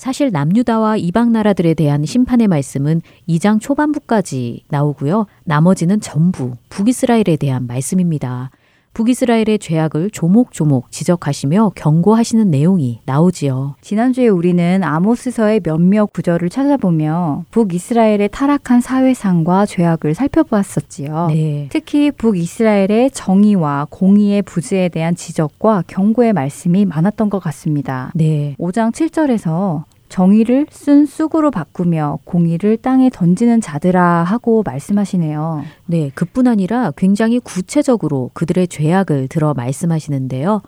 사실 0.00 0.30
남유다와 0.30 0.96
이방 0.96 1.30
나라들에 1.30 1.74
대한 1.74 2.06
심판의 2.06 2.48
말씀은 2.48 3.02
2장 3.28 3.60
초반부까지 3.60 4.64
나오고요. 4.68 5.26
나머지는 5.44 6.00
전부 6.00 6.56
북이스라엘에 6.70 7.36
대한 7.38 7.66
말씀입니다. 7.66 8.50
북이스라엘의 8.92 9.58
죄악을 9.60 10.10
조목조목 10.10 10.90
지적하시며 10.90 11.72
경고하시는 11.74 12.50
내용이 12.50 13.00
나오지요. 13.06 13.76
지난주에 13.80 14.28
우리는 14.28 14.82
아모스서의 14.82 15.60
몇몇 15.60 16.12
구절을 16.12 16.48
찾아보며 16.48 17.44
북이스라엘의 17.50 18.28
타락한 18.32 18.80
사회상과 18.80 19.66
죄악을 19.66 20.14
살펴보았었지요. 20.14 21.28
네. 21.28 21.68
특히 21.70 22.10
북이스라엘의 22.10 23.10
정의와 23.12 23.86
공의의 23.90 24.42
부재에 24.42 24.88
대한 24.88 25.14
지적과 25.14 25.84
경고의 25.86 26.32
말씀이 26.32 26.84
많았던 26.84 27.30
것 27.30 27.38
같습니다. 27.38 28.10
네. 28.14 28.56
5장 28.58 28.92
7절에서 28.92 29.84
정의를 30.10 30.66
쓴 30.70 31.06
쑥으로 31.06 31.50
바꾸며 31.50 32.18
공의를 32.24 32.76
땅에 32.76 33.08
던지는 33.08 33.60
자들아 33.60 34.24
하고 34.24 34.62
말씀하시네요. 34.66 35.64
네, 35.86 36.10
그뿐 36.14 36.48
아니라 36.48 36.92
굉장히 36.96 37.38
구체적으로 37.38 38.30
그들의 38.34 38.68
죄악을 38.68 39.28
들어 39.28 39.54
말씀하시는데요. 39.54 40.60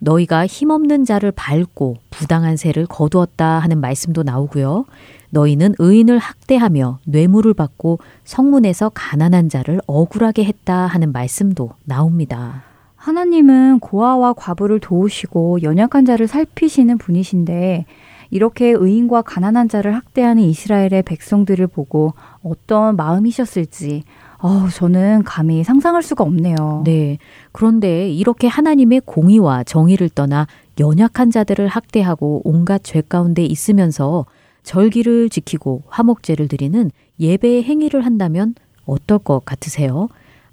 너희가 0.00 0.46
힘없는 0.46 1.04
자를 1.04 1.32
밟고 1.32 1.96
부당한 2.10 2.56
세를 2.56 2.86
거두었다 2.86 3.58
하는 3.58 3.80
말씀도 3.80 4.22
나오고요. 4.22 4.86
너희는 5.30 5.74
의인을 5.78 6.18
학대하며 6.18 7.00
뇌물을 7.04 7.52
받고 7.52 7.98
성문에서 8.24 8.92
가난한 8.94 9.50
자를 9.50 9.80
억울하게 9.86 10.44
했다 10.44 10.86
하는 10.86 11.12
말씀도 11.12 11.72
나옵니다. 11.84 12.62
하나님은 12.96 13.80
고아와 13.80 14.32
과부를 14.32 14.80
도우시고 14.80 15.62
연약한 15.62 16.04
자를 16.04 16.26
살피시는 16.26 16.98
분이신데 16.98 17.84
이렇게 18.30 18.70
의인과 18.70 19.22
가난한 19.22 19.68
자를 19.68 19.94
학대하는 19.94 20.42
이스라엘의 20.42 21.02
백성들을 21.04 21.66
보고 21.68 22.12
어떤 22.42 22.96
마음이셨을지 22.96 24.04
어, 24.40 24.68
저는 24.68 25.24
감히 25.24 25.64
상상할 25.64 26.02
수가 26.02 26.22
없네요. 26.24 26.82
네. 26.84 27.18
그런데 27.52 28.08
이렇게 28.10 28.46
하나님의 28.46 29.02
공의와 29.04 29.64
정의를 29.64 30.08
떠나 30.10 30.46
연약한 30.78 31.30
자들을 31.30 31.66
학대하고 31.66 32.42
온갖 32.44 32.82
죄 32.84 33.00
가운데 33.00 33.44
있으면서 33.44 34.26
절기를 34.62 35.28
지키고 35.30 35.82
화목제를 35.88 36.46
드리는 36.46 36.90
예배의 37.18 37.64
행위를 37.64 38.04
한다면 38.06 38.54
어떨 38.84 39.18
것 39.18 39.44
같으세요? 39.44 40.08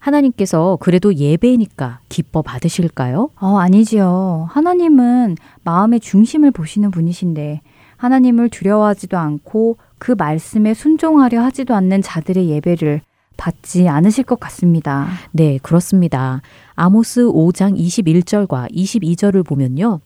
하나님께서 0.05 0.77
그래도 0.79 1.15
예배니까 1.15 1.99
기뻐 2.09 2.41
받으실까요? 2.43 3.29
어, 3.39 3.57
아니지요. 3.57 4.47
하나님은 4.51 5.35
마음의 5.63 5.99
중심을 5.99 6.51
보시는 6.51 6.91
분이신데 6.91 7.61
하나님을 7.97 8.49
두려워하지도 8.49 9.17
않고 9.17 9.77
그 9.97 10.13
말씀에 10.15 10.73
순종하려 10.73 11.41
하지도 11.41 11.73
않는 11.73 12.01
자들의 12.03 12.49
예배를 12.49 13.01
받지 13.35 13.87
않으실 13.87 14.23
것 14.25 14.39
같습니다. 14.39 15.07
네, 15.31 15.57
그렇습니다. 15.61 16.41
아모스 16.75 17.21
5장 17.21 17.77
21절과 17.77 18.71
22절을 18.71 19.45
보면요. 19.45 20.01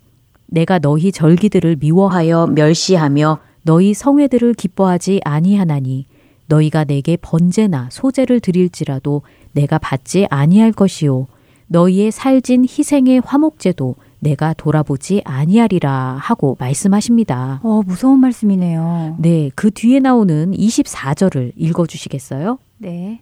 내가 0.48 0.80
너희 0.80 1.12
절기들을 1.12 1.78
미워하여 1.80 2.48
멸시하며 2.48 3.40
너희 3.64 3.94
성회들을 3.94 4.54
기뻐하지 4.54 5.22
아니하나니 5.26 6.06
너희가 6.50 6.84
내게 6.84 7.18
번제나 7.22 7.88
소제를 7.92 8.42
드릴지라도 8.42 9.22
내가 9.54 9.78
받지 9.78 10.28
아니할 10.30 10.74
것이요 10.74 11.28
너희의 11.68 12.12
살진 12.12 12.64
희생의 12.64 13.22
화목제도 13.24 13.96
내가 14.20 14.54
돌아보지 14.54 15.22
아니하리라 15.24 16.18
하고 16.20 16.58
말씀하십니다. 16.60 17.62
어, 17.64 17.82
무서운 17.86 18.20
말씀이네요. 18.20 19.16
네, 19.20 19.50
그 19.56 19.72
뒤에 19.72 20.00
나오는 20.00 20.52
24절을 20.52 21.54
읽어 21.56 21.86
주시겠어요? 21.86 22.60
네. 22.80 23.22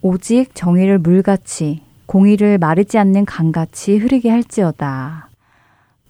오직 0.00 0.54
정의를 0.54 0.98
물같이 0.98 1.82
공의를 2.06 2.58
마르지 2.58 2.96
않는 2.96 3.26
강같이 3.26 3.96
흐르게 3.96 4.30
할지어다. 4.30 5.28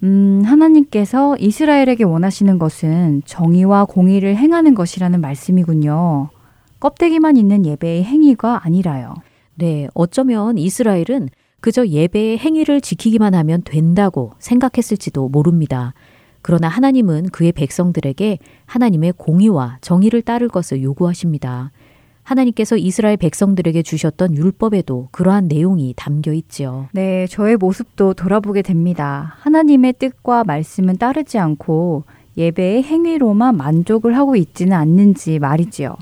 음, 0.03 0.42
하나님께서 0.44 1.37
이스라엘에게 1.38 2.05
원하시는 2.05 2.59
것은 2.59 3.23
정의와 3.27 3.87
공의를 3.87 4.37
행하는 4.37 4.75
것이라는 4.75 5.20
말씀이군요. 5.20 6.31
껍데기만 6.81 7.37
있는 7.37 7.64
예배의 7.64 8.05
행위가 8.05 8.62
아니라요. 8.64 9.14
네, 9.55 9.88
어쩌면 9.95 10.59
이스라엘은 10.59 11.29
그저 11.61 11.87
예배의 11.87 12.38
행위를 12.38 12.81
지키기만 12.81 13.35
하면 13.35 13.62
된다고 13.64 14.33
생각했을지도 14.38 15.29
모릅니다. 15.29 15.93
그러나 16.43 16.69
하나님은 16.69 17.29
그의 17.29 17.53
백성들에게 17.53 18.38
하나님의 18.64 19.12
공의와 19.19 19.77
정의를 19.83 20.23
따를 20.23 20.49
것을 20.49 20.83
요구하십니다. 20.83 21.71
하나님께서 22.23 22.77
이스라엘 22.77 23.16
백성들에게 23.16 23.83
주셨던 23.83 24.37
율법에도 24.37 25.09
그러한 25.11 25.49
내용이 25.49 25.95
담겨 25.97 26.33
있지요. 26.33 26.88
네, 26.93 27.27
저의 27.27 27.57
모습도 27.57 28.14
돌아보게 28.14 28.62
됩니다. 28.62 29.35
하나님의 29.40 29.95
뜻과 29.99 30.45
말씀은 30.45 30.97
따르지 30.97 31.38
않고 31.38 32.05
예배의 32.37 32.85
행위로만 32.85 33.57
만족을 33.57 34.16
하고 34.16 34.37
있지는 34.37 34.75
않는지 34.75 35.38
말이지요. 35.38 35.97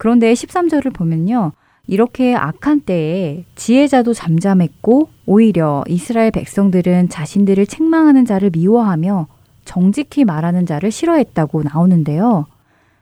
그런데 0.00 0.32
13절을 0.32 0.94
보면요. 0.94 1.52
이렇게 1.86 2.34
악한 2.34 2.80
때에 2.80 3.44
지혜자도 3.54 4.14
잠잠했고 4.14 5.10
오히려 5.26 5.84
이스라엘 5.88 6.30
백성들은 6.30 7.10
자신들을 7.10 7.66
책망하는 7.66 8.24
자를 8.24 8.48
미워하며 8.50 9.26
정직히 9.66 10.24
말하는 10.24 10.64
자를 10.64 10.90
싫어했다고 10.90 11.64
나오는데요. 11.64 12.46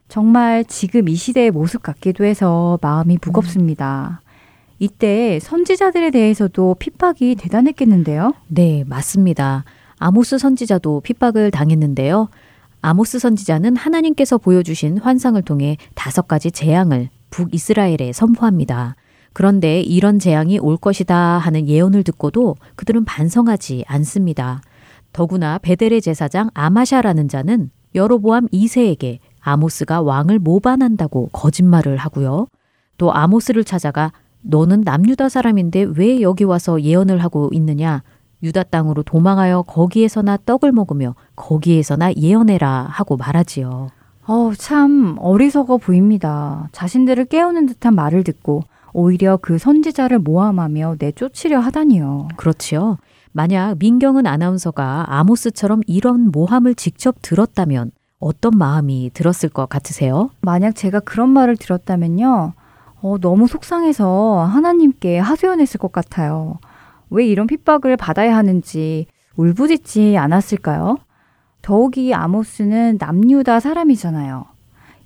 정말 0.08 0.64
지금 0.64 1.08
이 1.08 1.14
시대의 1.14 1.52
모습 1.52 1.84
같기도 1.84 2.24
해서 2.24 2.80
마음이 2.82 3.18
무겁습니다. 3.24 4.20
이때 4.80 5.38
선지자들에 5.40 6.10
대해서도 6.10 6.74
핍박이 6.80 7.36
대단했겠는데요? 7.36 8.34
네, 8.48 8.82
맞습니다. 8.88 9.62
아모스 10.00 10.38
선지자도 10.38 11.02
핍박을 11.02 11.52
당했는데요. 11.52 12.28
아모스 12.80 13.18
선지자는 13.18 13.76
하나님께서 13.76 14.38
보여주신 14.38 14.98
환상을 14.98 15.40
통해 15.42 15.76
다섯 15.94 16.28
가지 16.28 16.50
재앙을 16.50 17.08
북이스라엘에 17.30 18.12
선포합니다. 18.12 18.96
그런데 19.32 19.80
이런 19.80 20.18
재앙이 20.18 20.58
올 20.58 20.76
것이다 20.76 21.16
하는 21.16 21.68
예언을 21.68 22.02
듣고도 22.02 22.56
그들은 22.76 23.04
반성하지 23.04 23.84
않습니다. 23.86 24.62
더구나 25.12 25.58
베델의 25.58 26.00
제사장 26.02 26.50
아마샤라는 26.54 27.28
자는 27.28 27.70
여로보암 27.94 28.48
2세에게 28.48 29.18
아모스가 29.40 30.02
왕을 30.02 30.38
모반한다고 30.38 31.28
거짓말을 31.32 31.96
하고요. 31.96 32.48
또 32.96 33.12
아모스를 33.12 33.64
찾아가 33.64 34.12
너는 34.42 34.82
남유다 34.82 35.28
사람인데 35.28 35.86
왜 35.96 36.20
여기 36.20 36.44
와서 36.44 36.80
예언을 36.80 37.22
하고 37.22 37.50
있느냐? 37.52 38.02
유다 38.42 38.64
땅으로 38.64 39.02
도망하여 39.02 39.62
거기에서나 39.62 40.38
떡을 40.44 40.72
먹으며 40.72 41.14
거기에서나 41.36 42.14
예언해라 42.14 42.86
하고 42.90 43.16
말하지요. 43.16 43.88
어, 44.26 44.52
참 44.56 45.16
어리석어 45.18 45.78
보입니다. 45.78 46.68
자신들을 46.72 47.24
깨우는 47.26 47.66
듯한 47.66 47.94
말을 47.94 48.24
듣고 48.24 48.62
오히려 48.92 49.38
그 49.40 49.58
선지자를 49.58 50.18
모함하며 50.18 50.96
내쫓으려 50.98 51.60
하다니요. 51.60 52.28
그렇지요. 52.36 52.98
만약 53.32 53.76
민경은 53.78 54.26
아나운서가 54.26 55.06
아모스처럼 55.08 55.82
이런 55.86 56.30
모함을 56.30 56.74
직접 56.74 57.16
들었다면 57.22 57.92
어떤 58.18 58.52
마음이 58.56 59.10
들었을 59.14 59.48
것 59.48 59.68
같으세요? 59.68 60.30
만약 60.40 60.74
제가 60.74 61.00
그런 61.00 61.30
말을 61.30 61.56
들었다면요. 61.56 62.52
어, 63.00 63.18
너무 63.20 63.46
속상해서 63.46 64.44
하나님께 64.44 65.18
하소연했을 65.18 65.78
것 65.78 65.92
같아요. 65.92 66.58
왜 67.10 67.26
이런 67.26 67.46
핍박을 67.46 67.96
받아야 67.96 68.36
하는지 68.36 69.06
울부짖지 69.36 70.16
않았을까요? 70.16 70.98
더욱이 71.62 72.14
아모스는 72.14 72.98
남유다 73.00 73.60
사람이잖아요. 73.60 74.46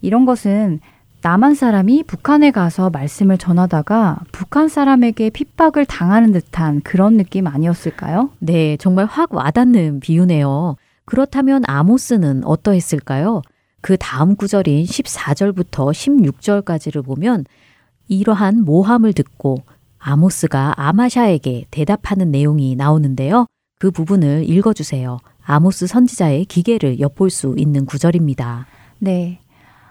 이런 0.00 0.24
것은 0.24 0.80
남한 1.22 1.54
사람이 1.54 2.02
북한에 2.04 2.50
가서 2.50 2.90
말씀을 2.90 3.38
전하다가 3.38 4.20
북한 4.32 4.68
사람에게 4.68 5.30
핍박을 5.30 5.86
당하는 5.86 6.32
듯한 6.32 6.80
그런 6.80 7.16
느낌 7.16 7.46
아니었을까요? 7.46 8.30
네, 8.40 8.76
정말 8.78 9.06
확 9.06 9.32
와닿는 9.32 10.00
비유네요. 10.00 10.76
그렇다면 11.04 11.62
아모스는 11.66 12.44
어떠했을까요? 12.44 13.42
그 13.80 13.96
다음 13.98 14.34
구절인 14.34 14.84
14절부터 14.84 15.92
16절까지를 15.92 17.04
보면 17.04 17.44
이러한 18.08 18.64
모함을 18.64 19.12
듣고 19.12 19.62
아모스가 20.04 20.74
아마샤에게 20.76 21.66
대답하는 21.70 22.32
내용이 22.32 22.74
나오는데요. 22.74 23.46
그 23.78 23.92
부분을 23.92 24.48
읽어주세요. 24.48 25.18
아모스 25.44 25.86
선지자의 25.86 26.44
기계를 26.46 26.98
엿볼 26.98 27.30
수 27.30 27.54
있는 27.56 27.86
구절입니다. 27.86 28.66
네. 28.98 29.38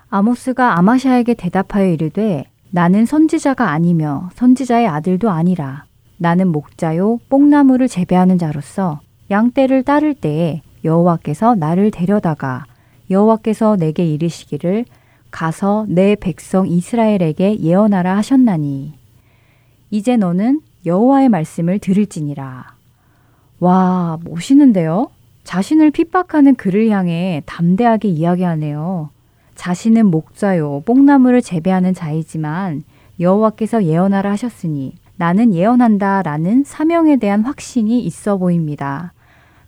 아모스가 0.10 0.78
아마샤에게 0.78 1.34
대답하여 1.36 1.88
이르되 1.88 2.44
나는 2.72 3.06
선지자가 3.06 3.70
아니며 3.70 4.30
선지자의 4.36 4.88
아들도 4.88 5.30
아니라 5.30 5.86
나는 6.18 6.50
목자요 6.50 7.20
뽕나무를 7.30 7.88
재배하는 7.88 8.38
자로서 8.38 9.00
양떼를 9.30 9.84
따를 9.84 10.14
때에 10.14 10.62
여호와께서 10.84 11.56
나를 11.56 11.92
데려다가 11.92 12.66
여호와께서 13.10 13.78
내게 13.78 14.06
이르시기를 14.06 14.86
가서 15.32 15.86
내 15.88 16.16
백성 16.16 16.68
이스라엘에게 16.68 17.60
예언하라 17.60 18.18
하셨나니 18.18 19.01
이제 19.92 20.16
너는 20.16 20.62
여호와의 20.86 21.30
말씀을 21.30 21.78
들을지니라. 21.80 22.76
와, 23.60 24.18
멋있는데요? 24.24 25.10
자신을 25.44 25.92
핍박하는 25.92 26.56
그를 26.56 26.90
향해 26.90 27.44
담대하게 27.46 28.08
이야기하네요. 28.08 29.10
자신은 29.56 30.08
목자요 30.08 30.82
뽕나무를 30.86 31.42
재배하는 31.42 31.94
자이지만 31.94 32.84
여호와께서 33.20 33.84
예언하라 33.84 34.32
하셨으니 34.32 34.94
나는 35.18 35.54
예언한다 35.54 36.24
라는 36.24 36.64
사명에 36.64 37.18
대한 37.18 37.42
확신이 37.42 38.00
있어 38.04 38.38
보입니다. 38.38 39.14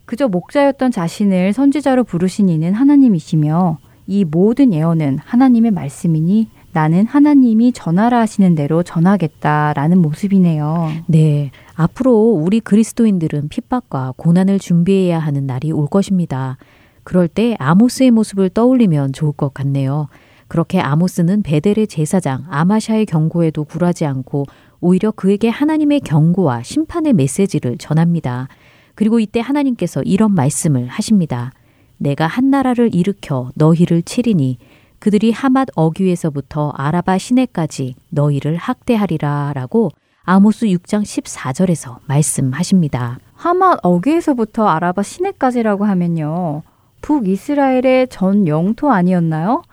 그저 0.06 0.28
목자였던 0.28 0.92
자신을 0.92 1.54
선지자로 1.54 2.06
부르신 2.06 2.50
이는 2.50 2.74
하나님이시며 2.74 3.78
이 4.08 4.26
모든 4.26 4.74
예언은 4.74 5.20
하나님의 5.20 5.72
말씀이니 5.72 6.50
나는 6.74 7.06
하나님이 7.06 7.72
전하라 7.72 8.20
하시는 8.20 8.56
대로 8.56 8.82
전하겠다라는 8.82 10.00
모습이네요. 10.00 10.92
네. 11.06 11.52
앞으로 11.76 12.32
우리 12.32 12.60
그리스도인들은 12.60 13.50
핍박과 13.50 14.16
고난을 14.18 14.58
준비해야 14.58 15.20
하는 15.20 15.46
날이 15.46 15.72
올 15.72 15.88
것입니다. 15.88 16.58
그럴 17.04 17.28
때 17.28 17.56
아모스의 17.60 18.10
모습을 18.10 18.50
떠올리면 18.50 19.14
좋을 19.14 19.34
것 19.34 19.54
같네요. 19.54 20.08
그렇게 20.48 20.80
아모스는 20.80 21.44
베델의 21.44 21.88
제사장 21.88 22.46
아마샤의 22.50 23.06
경고에도 23.06 23.64
굴하지 23.66 24.06
않고 24.06 24.46
오히려 24.82 25.12
그에게 25.12 25.50
하나님의 25.50 26.02
경고와 26.02 26.64
심판의 26.64 27.14
메시지를 27.14 27.78
전합니다. 27.78 28.48
그리고 28.96 29.20
이때 29.20 29.40
하나님께서 29.40 30.02
이런 30.04 30.34
말씀을 30.34 30.88
하십니다. 30.88 31.52
내가 31.98 32.26
한 32.28 32.50
나라를 32.50 32.94
일으켜 32.94 33.52
너희를 33.56 34.02
치리니 34.02 34.58
그들이 35.04 35.34
하맛 35.34 35.68
어귀에서부터 35.76 36.72
아라바 36.78 37.18
시내까지 37.18 37.96
너희를 38.08 38.56
학대하리라 38.56 39.52
라고 39.54 39.90
아모스 40.24 40.68
6장 40.68 41.02
14절에서 41.02 41.98
말씀하십니다. 42.06 43.20
하맛 43.34 43.80
어귀에서부터 43.84 44.66
아라바 44.66 45.04
시내까지라고 45.04 45.84
하면요. 45.84 46.62
북이스라엘의 47.02 48.08
전 48.08 48.48
영토 48.48 48.92
아니었나요? 48.92 49.64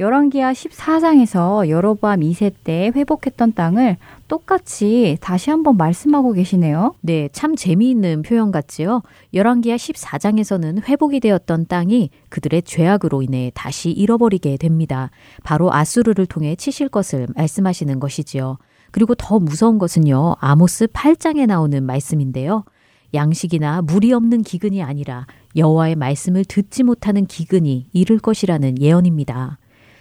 열왕기하 0.00 0.54
14장에서 0.54 1.68
여로보암 1.68 2.20
2세 2.20 2.54
때 2.64 2.90
회복했던 2.96 3.52
땅을 3.52 3.98
똑같이 4.28 5.18
다시 5.20 5.50
한번 5.50 5.76
말씀하고 5.76 6.32
계시네요. 6.32 6.94
네, 7.02 7.28
참 7.32 7.54
재미있는 7.54 8.22
표현 8.22 8.50
같지요. 8.50 9.02
열왕기하 9.34 9.76
14장에서는 9.76 10.88
회복이 10.88 11.20
되었던 11.20 11.66
땅이 11.66 12.08
그들의 12.30 12.62
죄악으로 12.62 13.20
인해 13.20 13.52
다시 13.54 13.90
잃어버리게 13.90 14.56
됩니다. 14.56 15.10
바로 15.44 15.70
아수르를 15.70 16.24
통해 16.24 16.56
치실 16.56 16.88
것을 16.88 17.26
말씀하시는 17.36 18.00
것이지요. 18.00 18.56
그리고 18.92 19.14
더 19.14 19.38
무서운 19.38 19.76
것은요. 19.76 20.36
아모스 20.40 20.86
8장에 20.86 21.44
나오는 21.44 21.84
말씀인데요. 21.84 22.64
양식이나 23.12 23.82
물이 23.82 24.14
없는 24.14 24.44
기근이 24.44 24.82
아니라 24.82 25.26
여호와의 25.56 25.96
말씀을 25.96 26.46
듣지 26.46 26.84
못하는 26.84 27.26
기근이 27.26 27.88
이를 27.92 28.18
것이라는 28.18 28.80
예언입니다. 28.80 29.59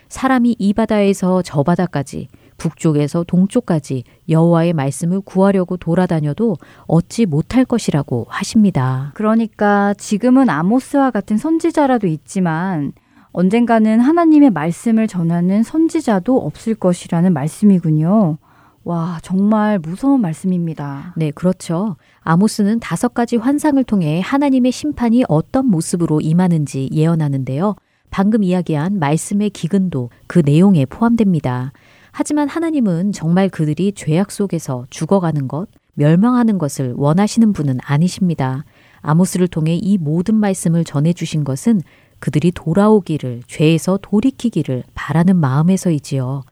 사람이 0.09 0.55
이 0.59 0.73
바다에서 0.73 1.41
저 1.43 1.63
바다까지 1.63 2.27
북쪽에서 2.57 3.23
동쪽까지 3.23 4.03
여호와의 4.27 4.73
말씀을 4.73 5.21
구하려고 5.21 5.77
돌아다녀도 5.77 6.57
얻지 6.87 7.25
못할 7.25 7.63
것이라고 7.65 8.25
하십니다. 8.27 9.11
그러니까 9.15 9.93
지금은 9.93 10.49
아모스와 10.49 11.11
같은 11.11 11.37
선지자라도 11.37 12.07
있지만 12.07 12.91
언젠가는 13.31 13.99
하나님의 13.99 14.49
말씀을 14.49 15.07
전하는 15.07 15.63
선지자도 15.63 16.37
없을 16.37 16.75
것이라는 16.75 17.31
말씀이군요. 17.31 18.37
와, 18.83 19.19
정말 19.21 19.77
무서운 19.77 20.21
말씀입니다. 20.21 21.13
네, 21.15 21.31
그렇죠. 21.31 21.95
아모스는 22.21 22.79
다섯 22.79 23.13
가지 23.13 23.35
환상을 23.35 23.83
통해 23.83 24.19
하나님의 24.21 24.71
심판이 24.71 25.23
어떤 25.27 25.67
모습으로 25.67 26.21
임하는지 26.21 26.89
예언하는데요. 26.91 27.75
방금 28.09 28.43
이야기한 28.43 28.99
말씀의 28.99 29.49
기근도 29.51 30.09
그 30.27 30.41
내용에 30.43 30.85
포함됩니다. 30.85 31.71
하지만 32.11 32.47
하나님은 32.49 33.11
정말 33.11 33.49
그들이 33.49 33.93
죄악 33.93 34.31
속에서 34.31 34.85
죽어가는 34.89 35.47
것, 35.47 35.67
멸망하는 35.93 36.57
것을 36.57 36.93
원하시는 36.95 37.53
분은 37.53 37.79
아니십니다. 37.83 38.65
아모스를 39.01 39.47
통해 39.47 39.75
이 39.75 39.97
모든 39.97 40.35
말씀을 40.35 40.83
전해주신 40.83 41.43
것은 41.43 41.81
그들이 42.19 42.51
돌아오기를, 42.51 43.43
죄에서 43.47 43.99
돌이키기를 44.01 44.83
바라는 44.93 45.37
마음에서이지요. 45.37 46.43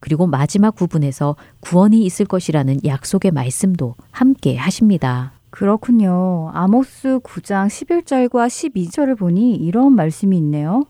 그리고 0.00 0.26
마지막 0.26 0.74
부분에서 0.74 1.36
구원이 1.60 2.04
있을 2.04 2.26
것이라는 2.26 2.80
약속의 2.84 3.30
말씀도 3.30 3.94
함께 4.10 4.56
하십니다. 4.56 5.32
그렇군요. 5.50 6.50
아모스 6.54 7.20
9장 7.20 7.68
11절과 7.68 8.48
12절을 8.48 9.16
보니 9.16 9.54
이런 9.54 9.94
말씀이 9.94 10.36
있네요. 10.38 10.82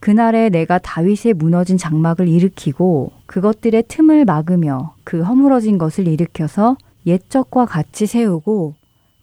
그날에 0.00 0.48
내가 0.48 0.78
다윗의 0.78 1.34
무너진 1.34 1.76
장막을 1.76 2.26
일으키고 2.26 3.12
그것들의 3.26 3.84
틈을 3.86 4.24
막으며 4.24 4.94
그 5.04 5.22
허물어진 5.22 5.76
것을 5.76 6.08
일으켜서 6.08 6.76
옛적과 7.06 7.66
같이 7.66 8.06
세우고 8.06 8.74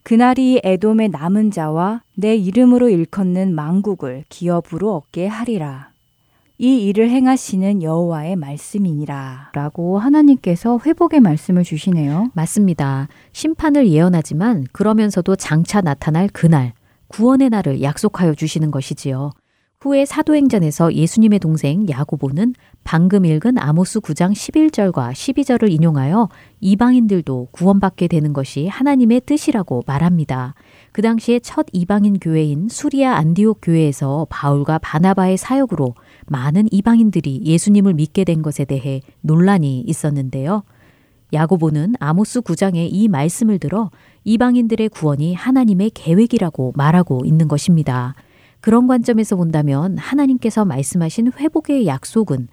그날이 0.03 0.61
에돔의 0.63 1.09
남은 1.09 1.51
자와 1.51 2.01
내 2.15 2.35
이름으로 2.35 2.89
일컫는 2.89 3.53
망국을 3.53 4.23
기업으로 4.29 4.95
얻게 4.95 5.27
하리라. 5.27 5.89
이 6.59 6.87
일을 6.87 7.09
행하시는 7.09 7.83
여호와의 7.83 8.35
말씀이니라. 8.35 9.51
라고 9.53 9.99
하나님께서 9.99 10.79
회복의 10.85 11.19
말씀을 11.19 11.63
주시네요. 11.63 12.31
맞습니다. 12.33 13.09
심판을 13.31 13.89
예언하지만 13.89 14.65
그러면서도 14.71 15.35
장차 15.35 15.81
나타날 15.81 16.29
그날, 16.31 16.73
구원의 17.09 17.49
날을 17.49 17.81
약속하여 17.81 18.33
주시는 18.33 18.71
것이지요. 18.71 19.31
후에 19.79 20.05
사도행전에서 20.05 20.95
예수님의 20.95 21.37
동생 21.37 21.87
야고보는 21.87 22.55
방금 22.83 23.25
읽은 23.25 23.59
아모스 23.59 23.99
9장 23.99 24.31
11절과 24.31 25.11
12절을 25.11 25.71
인용하여 25.71 26.29
이방인들도 26.61 27.49
구원받게 27.51 28.07
되는 28.07 28.33
것이 28.33 28.65
하나님의 28.65 29.21
뜻이라고 29.27 29.83
말합니다. 29.85 30.55
그 30.91 31.03
당시에 31.03 31.39
첫 31.41 31.67
이방인 31.73 32.17
교회인 32.17 32.69
수리아 32.69 33.17
안디옥 33.17 33.59
교회에서 33.61 34.25
바울과 34.31 34.79
바나바의 34.79 35.37
사역으로 35.37 35.93
많은 36.25 36.69
이방인들이 36.71 37.41
예수님을 37.45 37.93
믿게 37.93 38.23
된 38.23 38.41
것에 38.41 38.65
대해 38.65 39.01
논란이 39.21 39.81
있었는데요. 39.81 40.63
야고보는 41.33 41.93
아모스 41.99 42.41
9장의 42.41 42.89
이 42.91 43.07
말씀을 43.09 43.59
들어 43.59 43.91
이방인들의 44.23 44.89
구원이 44.89 45.35
하나님의 45.35 45.91
계획이라고 45.91 46.73
말하고 46.75 47.25
있는 47.25 47.47
것입니다. 47.47 48.15
그런 48.61 48.87
관점에서 48.87 49.35
본다면 49.35 49.97
하나님께서 49.97 50.65
말씀하신 50.65 51.31
회복의 51.37 51.87
약속은 51.87 52.47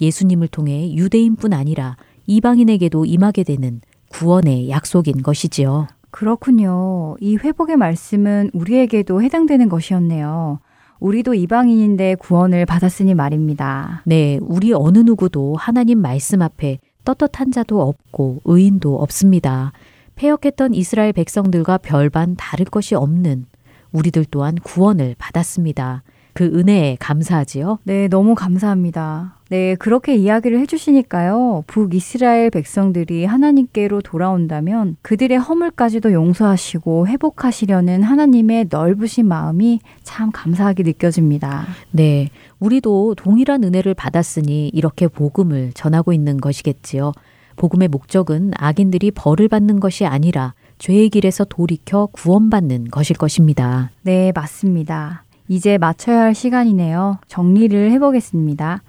예수님을 0.00 0.48
통해 0.48 0.94
유대인뿐 0.94 1.52
아니라 1.52 1.96
이방인에게도 2.26 3.04
임하게 3.04 3.44
되는 3.44 3.80
구원의 4.08 4.70
약속인 4.70 5.22
것이지요. 5.22 5.86
그렇군요. 6.10 7.16
이 7.20 7.36
회복의 7.36 7.76
말씀은 7.76 8.50
우리에게도 8.52 9.22
해당되는 9.22 9.68
것이었네요. 9.68 10.60
우리도 10.98 11.34
이방인인데 11.34 12.16
구원을 12.16 12.66
받았으니 12.66 13.14
말입니다. 13.14 14.02
네, 14.04 14.38
우리 14.42 14.72
어느 14.72 14.98
누구도 14.98 15.56
하나님 15.56 16.00
말씀 16.00 16.42
앞에 16.42 16.78
떳떳한 17.04 17.52
자도 17.52 17.80
없고 17.80 18.42
의인도 18.44 18.96
없습니다. 18.96 19.72
폐역했던 20.16 20.74
이스라엘 20.74 21.14
백성들과 21.14 21.78
별반 21.78 22.36
다를 22.36 22.66
것이 22.66 22.94
없는 22.94 23.46
우리들 23.92 24.24
또한 24.30 24.54
구원을 24.56 25.16
받았습니다. 25.18 26.02
그 26.32 26.44
은혜에 26.44 26.96
감사하지요? 27.00 27.80
네, 27.84 28.08
너무 28.08 28.34
감사합니다. 28.34 29.36
네, 29.50 29.74
그렇게 29.74 30.14
이야기를 30.14 30.60
해주시니까요. 30.60 31.64
북이스라엘 31.66 32.50
백성들이 32.50 33.24
하나님께로 33.24 34.00
돌아온다면 34.00 34.96
그들의 35.02 35.36
허물까지도 35.38 36.12
용서하시고 36.12 37.08
회복하시려는 37.08 38.04
하나님의 38.04 38.68
넓으신 38.70 39.26
마음이 39.26 39.80
참 40.04 40.30
감사하게 40.30 40.84
느껴집니다. 40.84 41.66
네, 41.90 42.30
우리도 42.60 43.16
동일한 43.16 43.64
은혜를 43.64 43.94
받았으니 43.94 44.68
이렇게 44.68 45.08
복음을 45.08 45.72
전하고 45.74 46.12
있는 46.12 46.36
것이겠지요. 46.36 47.12
복음의 47.56 47.88
목적은 47.88 48.52
악인들이 48.56 49.10
벌을 49.10 49.48
받는 49.48 49.80
것이 49.80 50.06
아니라 50.06 50.54
죄의 50.80 51.10
길에서 51.10 51.44
돌이켜 51.44 52.06
구원받는 52.06 52.86
것일 52.90 53.16
것입니다. 53.16 53.90
네, 54.02 54.32
맞습니다. 54.34 55.24
이제 55.46 55.76
맞춰야 55.76 56.22
할 56.22 56.34
시간이네요. 56.34 57.18
정리를 57.28 57.90
해보겠습니다. 57.92 58.82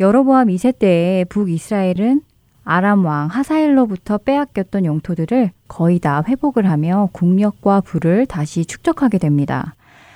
여로보암 0.00 0.48
2세 0.48 0.76
때에 0.78 1.24
북이스라엘은 1.24 2.22
아람 2.64 3.04
왕 3.06 3.28
하사엘로부터 3.28 4.18
빼앗겼던 4.18 4.84
영토들을 4.84 5.52
거의 5.68 6.00
다 6.00 6.22
회복을 6.26 6.68
하며 6.68 7.08
국력과 7.12 7.82
부를 7.82 8.26
다시 8.26 8.64
축적하게 8.64 9.18
됩니다. 9.18 9.74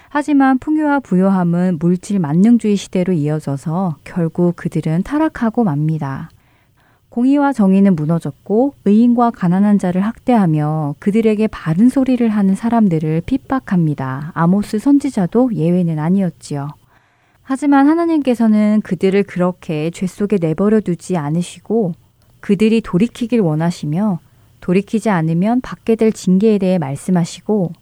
하지만 0.08 0.58
풍요와 0.58 1.00
부요함은 1.00 1.78
물질 1.78 2.18
만능주의 2.18 2.76
시대로 2.76 3.12
이어져서 3.12 3.96
결국 4.04 4.56
그들은 4.56 5.04
타락하고 5.04 5.62
맙니다. 5.62 6.30
공의와 7.12 7.52
정의는 7.52 7.94
무너졌고 7.94 8.72
의인과 8.86 9.32
가난한 9.32 9.78
자를 9.78 10.00
학대하며 10.00 10.94
그들에게 10.98 11.46
바른 11.48 11.90
소리를 11.90 12.26
하는 12.26 12.54
사람들을 12.54 13.24
핍박합니다. 13.26 14.32
아모스 14.34 14.78
선지자도 14.78 15.50
예외는 15.52 15.98
아니었지요. 15.98 16.70
하지만 17.42 17.86
하나님께서는 17.86 18.80
그들을 18.82 19.24
그렇게 19.24 19.90
죄 19.90 20.06
속에 20.06 20.38
내버려 20.40 20.80
두지 20.80 21.18
않으시고 21.18 21.92
그들이 22.40 22.80
돌이키길 22.80 23.40
원하시며 23.40 24.18
돌이키지 24.62 25.10
않으면 25.10 25.60
받게 25.60 25.96
될 25.96 26.12
징계에 26.12 26.56
대해 26.56 26.78
말씀하시고 26.78 27.72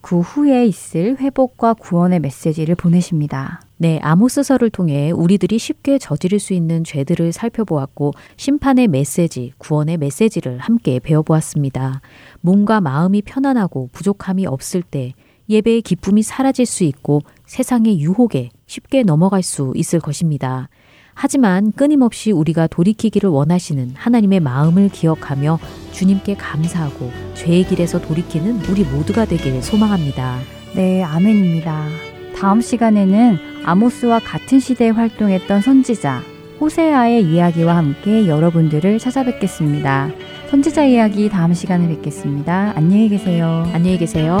그 0.00 0.20
후에 0.20 0.64
있을 0.64 1.18
회복과 1.20 1.74
구원의 1.74 2.20
메시지를 2.20 2.74
보내십니다. 2.74 3.60
네, 3.80 4.00
아모스서를 4.02 4.70
통해 4.70 5.12
우리들이 5.12 5.56
쉽게 5.56 5.98
저지를 5.98 6.40
수 6.40 6.52
있는 6.52 6.82
죄들을 6.82 7.32
살펴보았고 7.32 8.12
심판의 8.36 8.88
메시지, 8.88 9.52
구원의 9.58 9.98
메시지를 9.98 10.58
함께 10.58 10.98
배워보았습니다. 10.98 12.00
몸과 12.40 12.80
마음이 12.80 13.22
편안하고 13.22 13.90
부족함이 13.92 14.46
없을 14.46 14.82
때 14.82 15.12
예배의 15.48 15.82
기쁨이 15.82 16.22
사라질 16.22 16.66
수 16.66 16.82
있고 16.82 17.22
세상의 17.46 18.00
유혹에 18.00 18.50
쉽게 18.66 19.04
넘어갈 19.04 19.44
수 19.44 19.72
있을 19.76 20.00
것입니다. 20.00 20.68
하지만 21.14 21.72
끊임없이 21.72 22.32
우리가 22.32 22.66
돌이키기를 22.66 23.30
원하시는 23.30 23.92
하나님의 23.94 24.40
마음을 24.40 24.88
기억하며 24.88 25.58
주님께 25.92 26.34
감사하고 26.34 27.10
죄의 27.34 27.64
길에서 27.64 28.00
돌이키는 28.00 28.64
우리 28.66 28.84
모두가 28.84 29.24
되길 29.24 29.62
소망합니다. 29.62 30.38
네, 30.74 31.02
아멘입니다. 31.02 32.07
다음 32.40 32.60
시간에는 32.60 33.38
아모스와 33.64 34.20
같은 34.20 34.60
시대에 34.60 34.90
활동했던 34.90 35.60
선지자 35.60 36.22
호세아의 36.60 37.24
이야기와 37.24 37.76
함께 37.76 38.26
여러분들을 38.26 38.98
찾아뵙겠습니다. 38.98 40.10
선지자 40.50 40.84
이야기 40.84 41.28
다음 41.28 41.52
시간에 41.52 41.88
뵙겠습니다. 41.88 42.72
안녕히 42.76 43.08
계세요. 43.08 43.68
안녕히 43.72 43.98
계세요. 43.98 44.40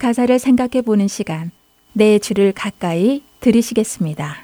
가사를 0.00 0.38
생각해 0.38 0.82
보는 0.82 1.06
시간, 1.08 1.50
내 1.92 2.18
주를 2.18 2.52
가까이 2.52 3.22
들으시겠습니다. 3.40 4.34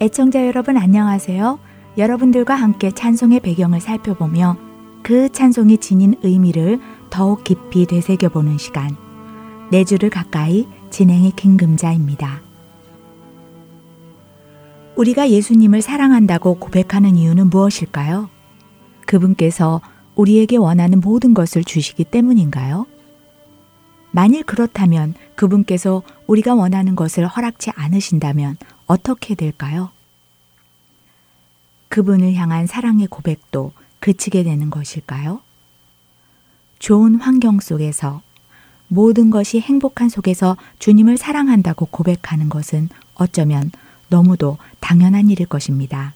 애청자 0.00 0.44
여러분 0.44 0.76
안녕하세요. 0.76 1.60
여러분들과 1.96 2.56
함께 2.56 2.90
찬송의 2.90 3.40
배경을 3.40 3.80
살펴보며 3.80 4.56
그 5.04 5.30
찬송이 5.30 5.78
지닌 5.78 6.16
의미를 6.24 6.80
더욱 7.10 7.44
깊이 7.44 7.86
되새겨보는 7.86 8.58
시간. 8.58 8.96
내 9.70 9.84
주를 9.84 10.10
가까이 10.10 10.66
진행의 10.90 11.32
김금자입니다. 11.36 12.51
우리가 14.96 15.30
예수님을 15.30 15.80
사랑한다고 15.80 16.56
고백하는 16.56 17.16
이유는 17.16 17.48
무엇일까요? 17.48 18.28
그분께서 19.06 19.80
우리에게 20.14 20.56
원하는 20.56 21.00
모든 21.00 21.32
것을 21.32 21.64
주시기 21.64 22.04
때문인가요? 22.04 22.86
만일 24.10 24.42
그렇다면 24.42 25.14
그분께서 25.34 26.02
우리가 26.26 26.54
원하는 26.54 26.94
것을 26.94 27.26
허락치 27.26 27.70
않으신다면 27.74 28.58
어떻게 28.86 29.34
될까요? 29.34 29.90
그분을 31.88 32.34
향한 32.34 32.66
사랑의 32.66 33.06
고백도 33.06 33.72
그치게 34.00 34.42
되는 34.42 34.68
것일까요? 34.68 35.40
좋은 36.78 37.14
환경 37.14 37.60
속에서 37.60 38.20
모든 38.88 39.30
것이 39.30 39.60
행복한 39.60 40.10
속에서 40.10 40.58
주님을 40.78 41.16
사랑한다고 41.16 41.86
고백하는 41.86 42.50
것은 42.50 42.90
어쩌면 43.14 43.70
너무도 44.12 44.58
당연한 44.80 45.30
일일 45.30 45.46
것입니다. 45.46 46.12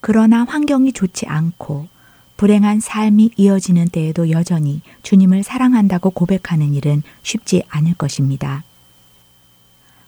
그러나 0.00 0.44
환경이 0.44 0.92
좋지 0.92 1.26
않고 1.26 1.88
불행한 2.36 2.80
삶이 2.80 3.30
이어지는 3.36 3.88
때에도 3.88 4.30
여전히 4.30 4.82
주님을 5.02 5.42
사랑한다고 5.42 6.10
고백하는 6.10 6.74
일은 6.74 7.02
쉽지 7.22 7.62
않을 7.68 7.94
것입니다. 7.94 8.62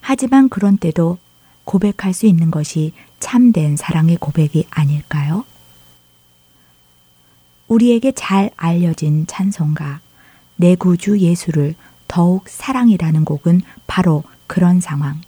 하지만 0.01 0.49
그런 0.51 0.77
때도 0.77 1.19
고백할 1.65 2.13
수 2.13 2.27
있는 2.27 2.51
것이 2.51 2.93
참된 3.19 3.77
사랑의 3.77 4.17
고백이 4.17 4.67
아닐까요? 4.71 5.45
우리에게 7.69 8.13
잘 8.13 8.51
알려진 8.57 9.27
찬송가 9.27 10.01
내 10.57 10.75
구주 10.75 11.19
예수를 11.19 11.75
더욱 12.09 12.49
사랑이라는 12.49 13.25
곡은 13.25 13.63
바로 13.87 14.23
그런 14.47 14.81
상황, 14.81 15.21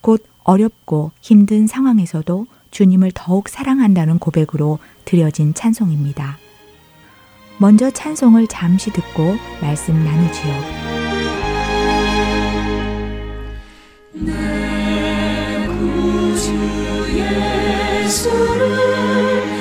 곧 0.00 0.24
어렵고 0.44 1.10
힘든 1.20 1.66
상황에서도 1.66 2.46
주님을 2.70 3.12
더욱 3.14 3.48
사랑한다는 3.48 4.18
고백으로 4.18 4.78
드려진 5.04 5.54
찬송입니다. 5.54 6.38
먼저 7.58 7.90
찬송을 7.90 8.46
잠시 8.48 8.90
듣고 8.90 9.36
말씀 9.60 9.94
나누지요. 10.04 10.54
내 14.12 15.66
구주 15.68 16.52
예수를 18.02 19.53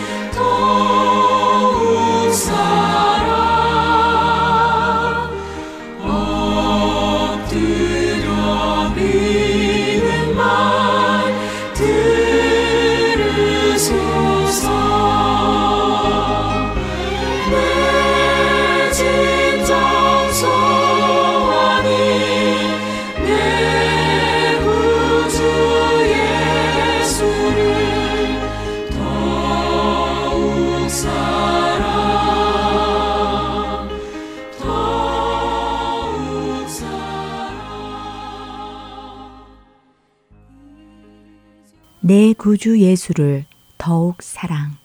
더욱 43.79 44.21
사랑, 44.21 44.75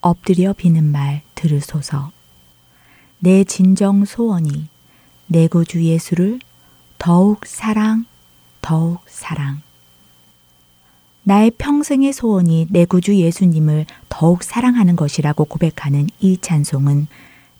엎드려 0.00 0.52
비는 0.52 0.90
말 0.90 1.22
들으소서. 1.36 2.10
내 3.20 3.44
진정 3.44 4.04
소원이 4.04 4.66
내 5.28 5.46
구주 5.46 5.84
예수를 5.84 6.40
더욱 6.98 7.46
사랑, 7.46 8.06
더욱 8.60 9.02
사랑. 9.06 9.60
나의 11.22 11.52
평생의 11.52 12.12
소원이 12.12 12.66
내 12.70 12.86
구주 12.86 13.14
예수님을 13.14 13.86
더욱 14.08 14.42
사랑하는 14.42 14.96
것이라고 14.96 15.44
고백하는 15.44 16.08
이 16.18 16.38
찬송은 16.38 17.06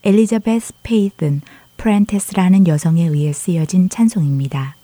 엘리자베스 0.02 0.72
페이슨 0.82 1.42
프렌티스라는 1.76 2.66
여성에 2.66 3.06
의해 3.06 3.32
쓰여진 3.32 3.90
찬송입니다. 3.90 4.74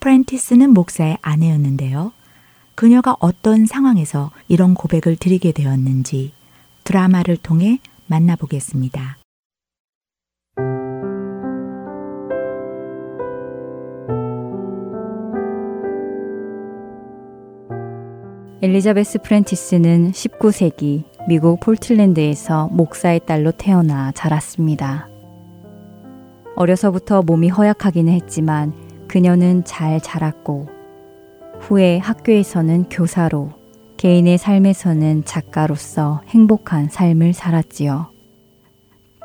프렌티스는 0.00 0.70
목사의 0.72 1.18
아내였는데요. 1.20 2.12
그녀가 2.78 3.16
어떤 3.18 3.66
상황에서 3.66 4.30
이런 4.46 4.74
고백을 4.74 5.16
드리게 5.16 5.50
되었는지 5.50 6.32
드라마를 6.84 7.36
통해 7.36 7.80
만나보겠습니다. 8.06 9.18
엘리자베스 18.62 19.22
프렌티스는 19.24 20.12
19세기 20.12 21.02
미국 21.26 21.58
폴틀랜드에서 21.58 22.68
목사의 22.68 23.22
딸로 23.26 23.50
태어나 23.50 24.12
자랐습니다. 24.12 25.08
어려서부터 26.54 27.22
몸이 27.22 27.48
허약하기는 27.48 28.12
했지만 28.12 28.72
그녀는 29.08 29.64
잘 29.64 30.00
자랐고 30.00 30.77
후에 31.60 31.98
학교에서는 31.98 32.84
교사로, 32.88 33.50
개인의 33.96 34.38
삶에서는 34.38 35.24
작가로서 35.24 36.22
행복한 36.28 36.88
삶을 36.88 37.32
살았지요. 37.32 38.06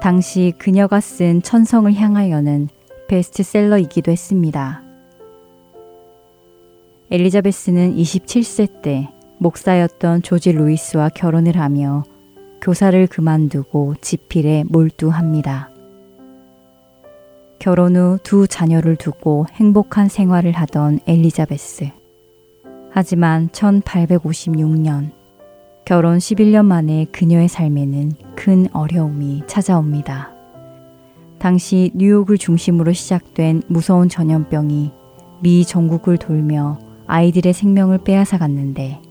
당시 0.02 0.54
그녀가 0.58 1.00
쓴 1.00 1.42
천성을 1.42 1.94
향하여는 1.94 2.68
베스트셀러이기도 3.08 4.12
했습니다. 4.12 4.82
엘리자베스는 7.12 7.96
27세 7.96 8.82
때 8.82 9.10
목사였던 9.38 10.24
조지 10.24 10.52
루이스와 10.52 11.10
결혼을 11.10 11.58
하며 11.58 12.04
교사를 12.62 13.06
그만두고 13.08 13.96
지필에 14.02 14.64
몰두합니다. 14.68 15.70
결혼 17.60 17.96
후 17.96 18.18
두 18.24 18.46
자녀를 18.46 18.98
두고 18.98 19.46
행복한 19.54 20.10
생활을 20.10 20.52
하던 20.52 21.00
엘리자베스. 21.06 22.03
하지만 22.94 23.50
1856년 23.50 25.12
결혼 25.84 26.20
11년 26.20 26.66
만에 26.66 27.06
그녀의 27.12 27.48
삶에는 27.48 28.12
큰 28.36 28.68
어려움이 28.72 29.44
찾아옵니다. 29.48 30.32
당시 31.40 31.92
뉴욕을 31.96 32.38
중심으로 32.38 32.94
시작된 32.94 33.64
무서운 33.68 34.10
전염병이 34.10 34.92
미 35.42 35.66
전국을 35.66 36.18
돌며 36.18 36.80
아이들의 37.08 37.52
생명을 37.52 37.98
빼앗아 38.04 38.38
갔는데 38.38 39.02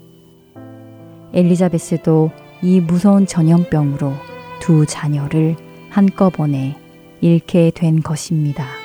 엘리자베스도 1.35 2.31
이 2.63 2.81
무서운 2.81 3.27
전염병으로 3.27 4.13
두 4.61 4.87
자녀를 4.87 5.57
한꺼번에 5.91 6.77
잃게 7.21 7.73
된 7.75 8.01
것입니다. 8.01 8.82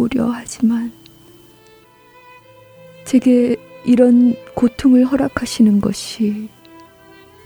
보려 0.00 0.30
하지만, 0.30 0.90
제게 3.04 3.56
이런 3.84 4.34
고통을 4.54 5.04
허락하시는 5.04 5.82
것이 5.82 6.48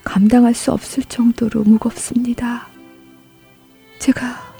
감당할 0.04 0.54
수 0.54 0.70
없을 0.70 1.02
정도로 1.02 1.64
무겁습니다. 1.64 2.68
제가 3.98 4.54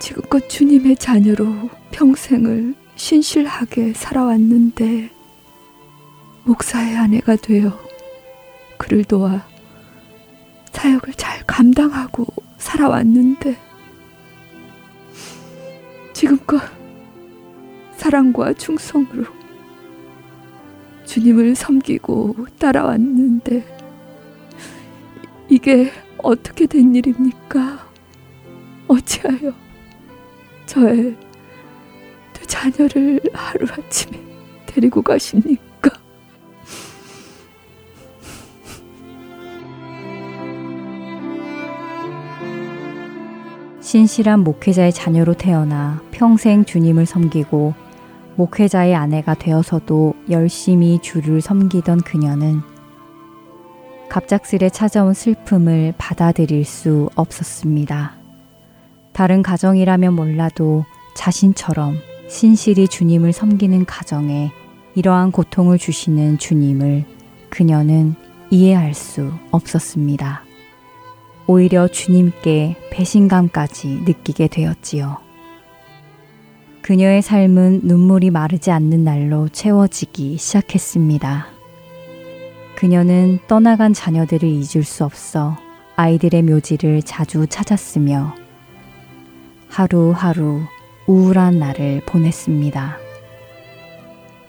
지금껏 0.00 0.48
주님의 0.48 0.96
자녀로 0.96 1.70
평생을 1.92 2.74
신실하게 2.96 3.92
살아왔는데, 3.92 5.10
목사의 6.42 6.96
아내가 6.96 7.36
되어 7.36 7.78
그를 8.76 9.04
도와 9.04 9.46
사역을 10.72 11.14
잘 11.14 11.44
감당하고 11.46 12.26
살아왔는데 12.58 13.65
지금껏 16.16 16.58
사랑과 17.94 18.54
충성으로 18.54 19.24
주님을 21.04 21.54
섬기고 21.54 22.46
따라왔는데 22.58 23.62
이게 25.50 25.92
어떻게 26.16 26.64
된 26.64 26.94
일입니까? 26.94 27.86
어찌하여 28.88 29.52
저의 30.64 31.18
두 32.32 32.46
자녀를 32.46 33.20
하루아침에 33.34 34.18
데리고 34.64 35.02
가십니 35.02 35.58
신실한 43.86 44.40
목회자의 44.40 44.92
자녀로 44.92 45.34
태어나 45.34 46.02
평생 46.10 46.64
주님을 46.64 47.06
섬기고 47.06 47.72
목회자의 48.34 48.96
아내가 48.96 49.34
되어서도 49.34 50.14
열심히 50.28 50.98
주를 51.00 51.40
섬기던 51.40 52.00
그녀는 52.00 52.62
갑작스레 54.08 54.70
찾아온 54.70 55.14
슬픔을 55.14 55.94
받아들일 55.98 56.64
수 56.64 57.08
없었습니다. 57.14 58.16
다른 59.12 59.44
가정이라면 59.44 60.14
몰라도 60.14 60.84
자신처럼 61.14 61.94
신실히 62.28 62.88
주님을 62.88 63.32
섬기는 63.32 63.84
가정에 63.84 64.50
이러한 64.96 65.30
고통을 65.30 65.78
주시는 65.78 66.38
주님을 66.38 67.04
그녀는 67.50 68.16
이해할 68.50 68.94
수 68.94 69.30
없었습니다. 69.52 70.45
오히려 71.46 71.88
주님께 71.88 72.76
배신감까지 72.90 74.02
느끼게 74.04 74.48
되었지요. 74.48 75.18
그녀의 76.82 77.22
삶은 77.22 77.80
눈물이 77.84 78.30
마르지 78.30 78.70
않는 78.70 79.04
날로 79.04 79.48
채워지기 79.48 80.38
시작했습니다. 80.38 81.46
그녀는 82.76 83.38
떠나간 83.48 83.92
자녀들을 83.92 84.48
잊을 84.48 84.84
수 84.84 85.04
없어 85.04 85.56
아이들의 85.96 86.42
묘지를 86.42 87.02
자주 87.02 87.46
찾았으며 87.46 88.34
하루하루 89.68 90.60
우울한 91.06 91.58
날을 91.58 92.02
보냈습니다. 92.06 92.98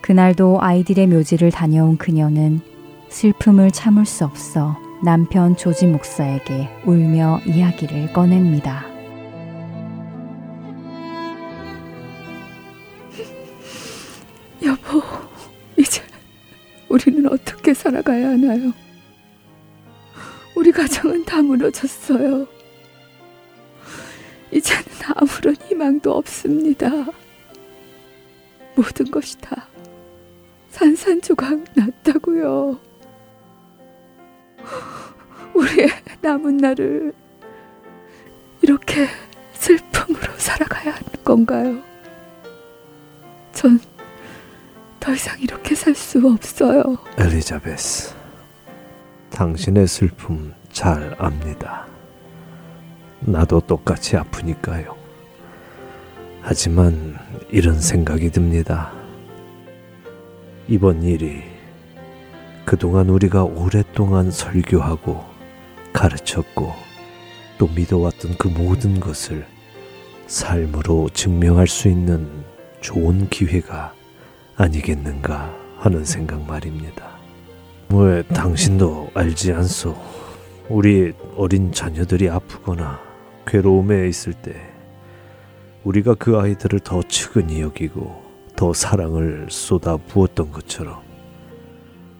그날도 0.02 0.62
아이들의 0.62 1.08
묘지를 1.08 1.52
다녀온 1.52 1.98
그녀는 1.98 2.62
슬픔을 3.10 3.72
참을 3.72 4.06
수 4.06 4.26
없어 4.26 4.78
남편 5.04 5.56
조지 5.56 5.86
목사에게 5.86 6.70
울며 6.84 7.40
이야기를 7.46 8.14
꺼냅니다. 8.14 8.84
여보, 14.66 15.04
이제 15.78 16.02
우리는 16.90 17.32
어떻게 17.32 17.76
살아가야 17.76 18.30
하나요? 18.30 18.74
우리 20.56 20.72
가정은 20.72 21.24
다 21.26 21.44
무너졌어요. 21.44 22.48
이제는 24.52 24.84
아무런 25.14 25.56
희망도 25.68 26.12
없습니다. 26.12 26.90
모든 28.76 29.12
것이 29.12 29.38
다 29.38 29.68
산산조각 30.70 31.66
났다고요. 31.76 32.87
우리의 35.54 35.90
남은 36.22 36.58
날을 36.58 37.14
이렇게 38.62 39.08
슬픔으로 39.54 40.34
살아가야 40.38 40.94
하는 40.94 41.24
건가요? 41.24 41.82
전 43.54 43.80
더 45.08 45.14
이상 45.14 45.40
이렇게 45.40 45.74
살 45.74 45.96
수 45.96 46.20
없어요. 46.28 46.98
엘리자베스, 47.18 48.14
당신의 49.30 49.88
슬픔 49.88 50.54
잘 50.70 51.16
압니다. 51.18 51.88
나도 53.22 53.62
똑같이 53.62 54.18
아프니까요. 54.18 54.98
하지만 56.42 57.18
이런 57.50 57.80
생각이 57.80 58.32
듭니다. 58.32 58.92
이번 60.68 61.02
일이 61.04 61.42
그동안 62.68 63.08
우리가 63.08 63.46
오랫동안 63.46 64.30
설교하고 64.30 65.24
가르쳤고 65.94 66.74
또 67.58 67.68
믿어왔던 67.74 68.36
그 68.38 68.50
모든 68.50 69.00
것을 69.00 69.48
삶으로 70.28 71.08
증명할 71.14 71.66
수 71.68 71.88
있는 71.88 72.30
좋은 72.82 73.30
기회가 73.30 73.94
아니겠는가 74.58 75.56
하는 75.78 76.04
생각 76.04 76.46
말입니다. 76.46 77.12
왜 77.90 78.22
당신도 78.24 79.12
알지 79.14 79.54
않소? 79.54 79.96
우리 80.68 81.14
어린 81.38 81.72
자녀들이 81.72 82.30
아프거나 82.30 83.00
괴로움에 83.46 84.10
있을 84.10 84.34
때 84.34 84.54
우리가 85.86 86.16
그 86.16 86.38
아이들을 86.38 86.82
더 86.82 87.02
측은히 87.02 87.62
여기고 87.62 88.24
더 88.58 88.74
사랑을 88.74 89.48
쏟아 89.50 89.96
부었던 89.96 90.52
것처럼 90.52 91.07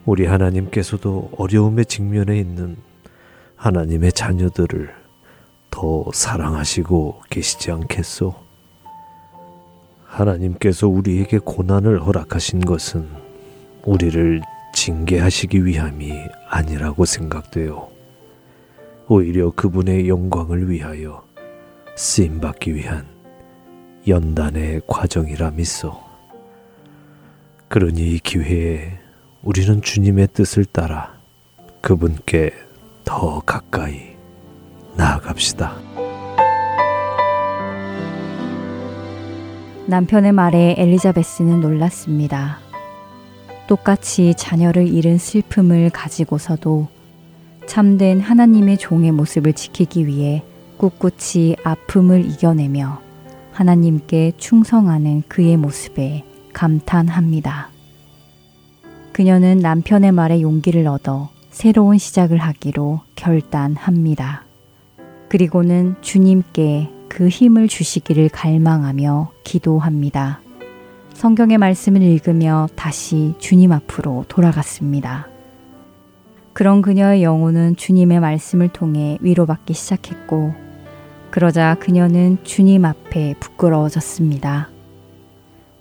우리 0.08 0.24
하나님께서도 0.24 1.32
어려움에 1.36 1.84
직면해 1.84 2.38
있는 2.38 2.78
하나님의 3.56 4.14
자녀들을 4.14 4.88
더 5.70 6.06
사랑하시고 6.14 7.24
계시지 7.28 7.70
않겠소? 7.70 8.34
하나님께서 10.06 10.88
우리에게 10.88 11.40
고난을 11.40 12.06
허락하신 12.06 12.60
것은 12.60 13.06
우리를 13.84 14.40
징계하시기 14.72 15.66
위함이 15.66 16.14
아니라고 16.48 17.04
생각돼요. 17.04 17.90
오히려 19.08 19.50
그분의 19.50 20.08
영광을 20.08 20.70
위하여 20.70 21.22
쓰임 21.96 22.40
받기 22.40 22.74
위한 22.74 23.06
연단의 24.06 24.80
과정이라 24.86 25.50
믿소. 25.50 26.00
그러니 27.68 28.14
이 28.14 28.18
기회에 28.20 29.07
우리는 29.48 29.80
주님의 29.80 30.28
뜻을 30.34 30.66
따라 30.66 31.14
그분께 31.80 32.52
더 33.06 33.40
가까이 33.40 34.14
나아갑시다. 34.94 35.74
남편의 39.86 40.32
말에 40.32 40.74
엘리자베스는 40.76 41.62
놀랐습니다. 41.62 42.58
똑같이 43.66 44.34
자녀를 44.36 44.86
잃은 44.86 45.16
슬픔을 45.16 45.88
가지고서도 45.94 46.88
참된 47.64 48.20
하나님의 48.20 48.76
종의 48.76 49.12
모습을 49.12 49.54
지키기 49.54 50.06
위해 50.06 50.44
꿋꿋이 50.76 51.56
아픔을 51.64 52.26
이겨내며 52.26 53.00
하나님께 53.52 54.32
충성하는 54.36 55.22
그의 55.26 55.56
모습에 55.56 56.24
감탄합니다. 56.52 57.77
그녀는 59.18 59.58
남편의 59.58 60.12
말에 60.12 60.42
용기를 60.42 60.86
얻어 60.86 61.28
새로운 61.50 61.98
시작을 61.98 62.38
하기로 62.38 63.00
결단합니다. 63.16 64.44
그리고는 65.28 65.96
주님께 66.02 66.88
그 67.08 67.26
힘을 67.26 67.66
주시기를 67.66 68.28
갈망하며 68.28 69.32
기도합니다. 69.42 70.40
성경의 71.14 71.58
말씀을 71.58 72.00
읽으며 72.00 72.68
다시 72.76 73.34
주님 73.40 73.72
앞으로 73.72 74.24
돌아갔습니다. 74.28 75.26
그런 76.52 76.80
그녀의 76.80 77.24
영혼은 77.24 77.74
주님의 77.74 78.20
말씀을 78.20 78.68
통해 78.68 79.18
위로받기 79.20 79.74
시작했고, 79.74 80.54
그러자 81.32 81.74
그녀는 81.80 82.38
주님 82.44 82.84
앞에 82.84 83.34
부끄러워졌습니다. 83.40 84.68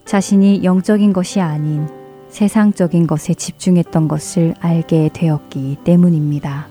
자신이 0.06 0.64
영적인 0.64 1.14
것이 1.14 1.40
아닌 1.40 1.97
세상적인 2.30 3.08
것에 3.08 3.34
집중했던 3.34 4.08
것을 4.08 4.54
알게 4.60 5.10
되었기 5.14 5.78
때문입니다. 5.84 6.68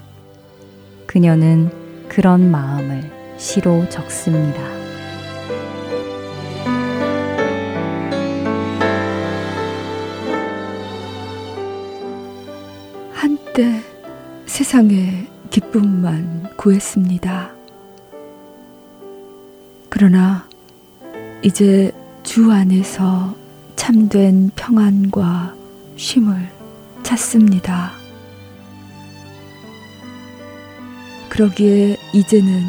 그녀는 1.06 1.70
그런 2.08 2.50
마음을 2.50 3.10
시로 3.36 3.88
적습니다. 3.88 4.62
한때 13.12 13.80
세상의 14.46 15.28
기쁨만 15.50 16.56
구했습니다. 16.56 17.50
그러나 19.88 20.46
이제 21.42 21.92
주 22.22 22.50
안에서 22.52 23.34
참된 23.86 24.50
평안과 24.56 25.54
쉼을 25.94 26.34
찾습니다. 27.04 27.92
그러기에 31.28 31.96
이제는 32.12 32.64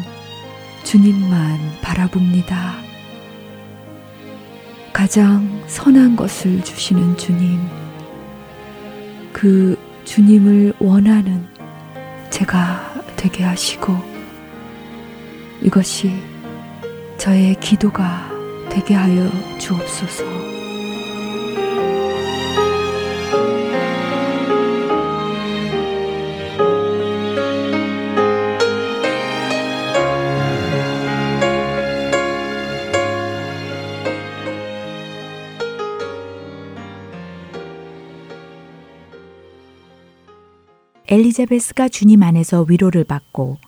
주님만 0.84 1.58
바라봅니다. 1.82 2.76
가장 4.92 5.60
선한 5.66 6.14
것을 6.14 6.62
주시는 6.62 7.16
주님, 7.16 7.58
그 9.32 9.76
주님을 10.04 10.74
원하는 10.78 11.44
제가 12.30 12.94
되게 13.16 13.42
하시고 13.42 13.92
이것이 15.62 16.12
저의 17.16 17.56
기도가 17.58 18.30
되게 18.70 18.94
하여 18.94 19.28
주옵소서. 19.58 20.47
엘리자베스가 41.08 41.88
주님 41.88 42.22
안에서 42.22 42.66
위로를 42.68 43.04
받고 43.04 43.58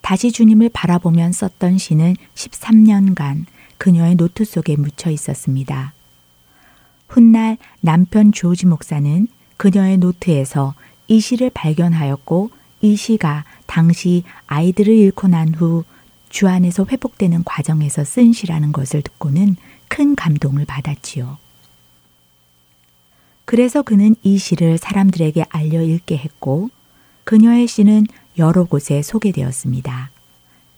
다시 0.00 0.32
주님을 0.32 0.70
바라보며 0.72 1.32
썼던 1.32 1.78
시는 1.78 2.16
13년간 2.34 3.44
그녀의 3.78 4.16
노트 4.16 4.44
속에 4.44 4.76
묻혀 4.76 5.10
있었습니다. 5.10 5.92
훗날 7.08 7.58
남편 7.80 8.32
조지 8.32 8.66
목사는 8.66 9.28
그녀의 9.56 9.98
노트에서 9.98 10.74
이 11.06 11.20
시를 11.20 11.50
발견하였고 11.50 12.50
이 12.80 12.96
시가 12.96 13.44
당시 13.66 14.24
아이들을 14.46 14.92
잃고 14.94 15.28
난 15.28 15.54
후 15.54 15.84
주 16.34 16.48
안에서 16.48 16.84
회복되는 16.90 17.44
과정에서 17.44 18.02
쓴 18.02 18.32
시라는 18.32 18.72
것을 18.72 19.02
듣고는 19.02 19.54
큰 19.86 20.16
감동을 20.16 20.64
받았지요. 20.64 21.38
그래서 23.44 23.82
그는 23.82 24.14
이 24.22 24.38
시를 24.38 24.78
사람들에게 24.78 25.44
알려 25.50 25.82
읽게 25.82 26.16
했고 26.16 26.70
그녀의 27.24 27.66
시는 27.66 28.06
여러 28.38 28.64
곳에 28.64 29.02
소개되었습니다. 29.02 30.10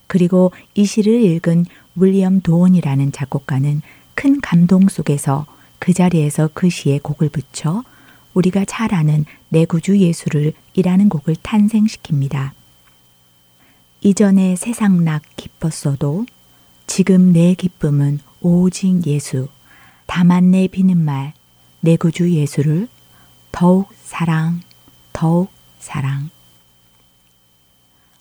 그리고 0.07 0.51
이 0.73 0.85
시를 0.85 1.21
읽은 1.21 1.65
윌리엄 1.95 2.41
도온이라는 2.41 3.11
작곡가는 3.11 3.81
큰 4.15 4.41
감동 4.41 4.87
속에서 4.87 5.45
그 5.79 5.93
자리에서 5.93 6.49
그 6.53 6.69
시에 6.69 6.99
곡을 6.99 7.29
붙여 7.29 7.83
우리가 8.33 8.65
잘 8.65 8.93
아는 8.93 9.25
내 9.49 9.65
구주 9.65 9.97
예수를 9.97 10.53
이라는 10.73 11.09
곡을 11.09 11.35
탄생시킵니다. 11.35 12.51
이전에 14.01 14.55
세상 14.55 15.03
낙 15.03 15.23
기뻤어도 15.35 16.25
지금 16.85 17.33
내 17.33 17.55
기쁨은 17.55 18.19
오직 18.41 19.05
예수, 19.07 19.47
다만 20.05 20.51
내 20.51 20.67
비는 20.67 20.97
말, 20.97 21.33
내 21.81 21.95
구주 21.95 22.31
예수를 22.31 22.87
더욱 23.51 23.89
사랑, 24.03 24.61
더욱 25.13 25.49
사랑. 25.79 26.29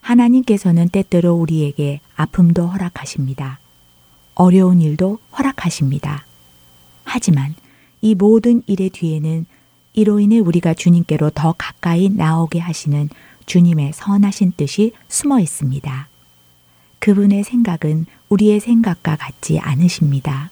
하나님께서는 0.01 0.89
때때로 0.89 1.35
우리에게 1.35 2.01
아픔도 2.15 2.67
허락하십니다. 2.67 3.59
어려운 4.35 4.81
일도 4.81 5.19
허락하십니다. 5.37 6.25
하지만 7.05 7.55
이 8.01 8.15
모든 8.15 8.63
일의 8.67 8.91
뒤에는 8.91 9.47
이로 9.95 10.21
인해 10.21 10.39
우리가 10.39 10.75
주님께로 10.75 11.31
더 11.31 11.55
가까이 11.57 12.11
나오게 12.11 12.59
하시는 12.59 13.09
주님의 13.47 13.93
선하신 13.95 14.53
뜻이 14.57 14.93
숨어 15.09 15.41
있습니다. 15.41 16.09
그분의 16.99 17.45
생각은 17.45 18.07
우리의 18.29 18.61
생각과 18.61 19.17
같지 19.17 19.59
않으십니다. 19.59 20.51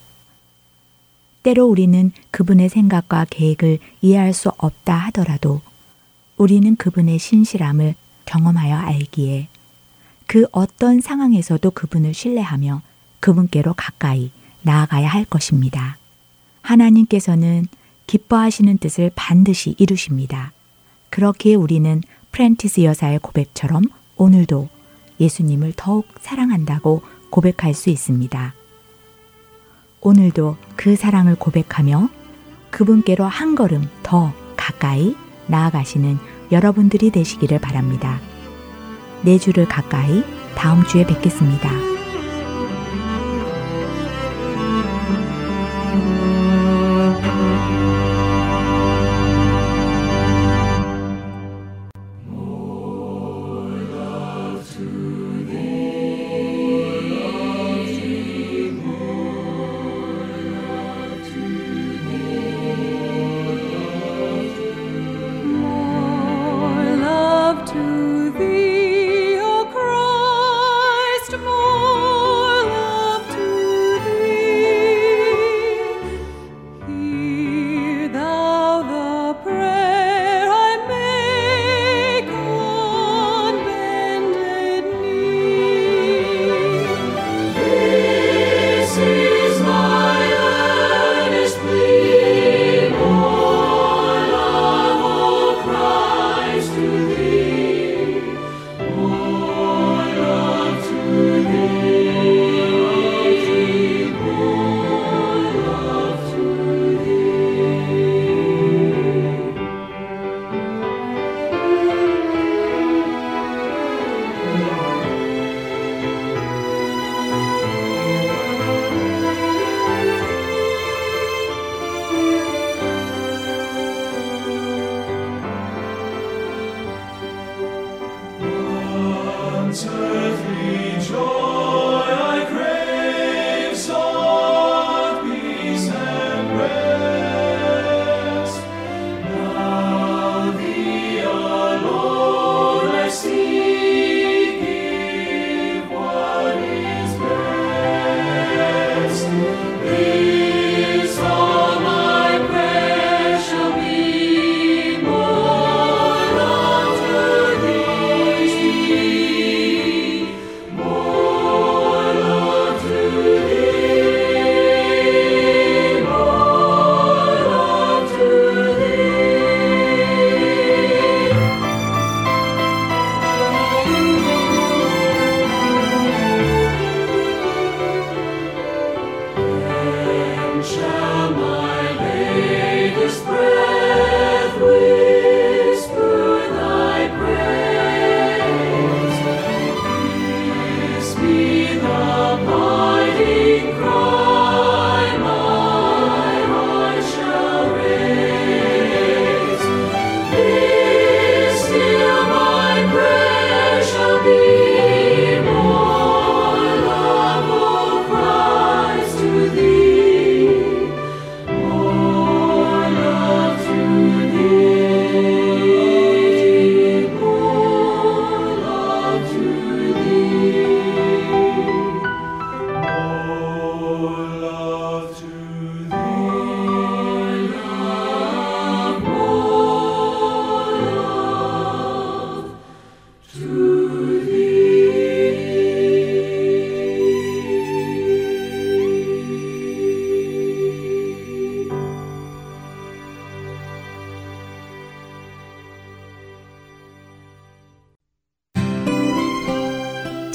때로 1.44 1.66
우리는 1.66 2.10
그분의 2.30 2.70
생각과 2.70 3.26
계획을 3.30 3.78
이해할 4.00 4.32
수 4.32 4.50
없다 4.56 4.96
하더라도 4.96 5.60
우리는 6.36 6.74
그분의 6.74 7.18
신실함을 7.18 7.94
경험하여 8.24 8.74
알기에 8.74 9.48
그 10.26 10.46
어떤 10.52 11.00
상황에서도 11.00 11.70
그분을 11.70 12.14
신뢰하며 12.14 12.80
그분께로 13.20 13.74
가까이 13.74 14.30
나아가야 14.62 15.06
할 15.06 15.26
것입니다. 15.26 15.98
하나님께서는 16.62 17.66
기뻐하시는 18.06 18.78
뜻을 18.78 19.12
반드시 19.14 19.74
이루십니다. 19.78 20.52
그렇기에 21.10 21.54
우리는 21.54 22.00
프렌티스 22.32 22.80
여사의 22.84 23.18
고백처럼 23.18 23.84
오늘도 24.16 24.70
예수님을 25.20 25.74
더욱 25.76 26.08
사랑한다고 26.20 27.02
고백할 27.28 27.74
수 27.74 27.90
있습니다. 27.90 28.54
오늘도 30.04 30.56
그 30.76 30.96
사랑을 30.96 31.34
고백하며 31.34 32.08
그분께로 32.70 33.24
한 33.24 33.54
걸음 33.54 33.88
더 34.02 34.32
가까이 34.54 35.16
나아가시는 35.46 36.18
여러분들이 36.52 37.10
되시기를 37.10 37.58
바랍니다. 37.58 38.20
내 39.22 39.38
주를 39.38 39.66
가까이 39.66 40.22
다음 40.54 40.84
주에 40.84 41.06
뵙겠습니다. 41.06 41.93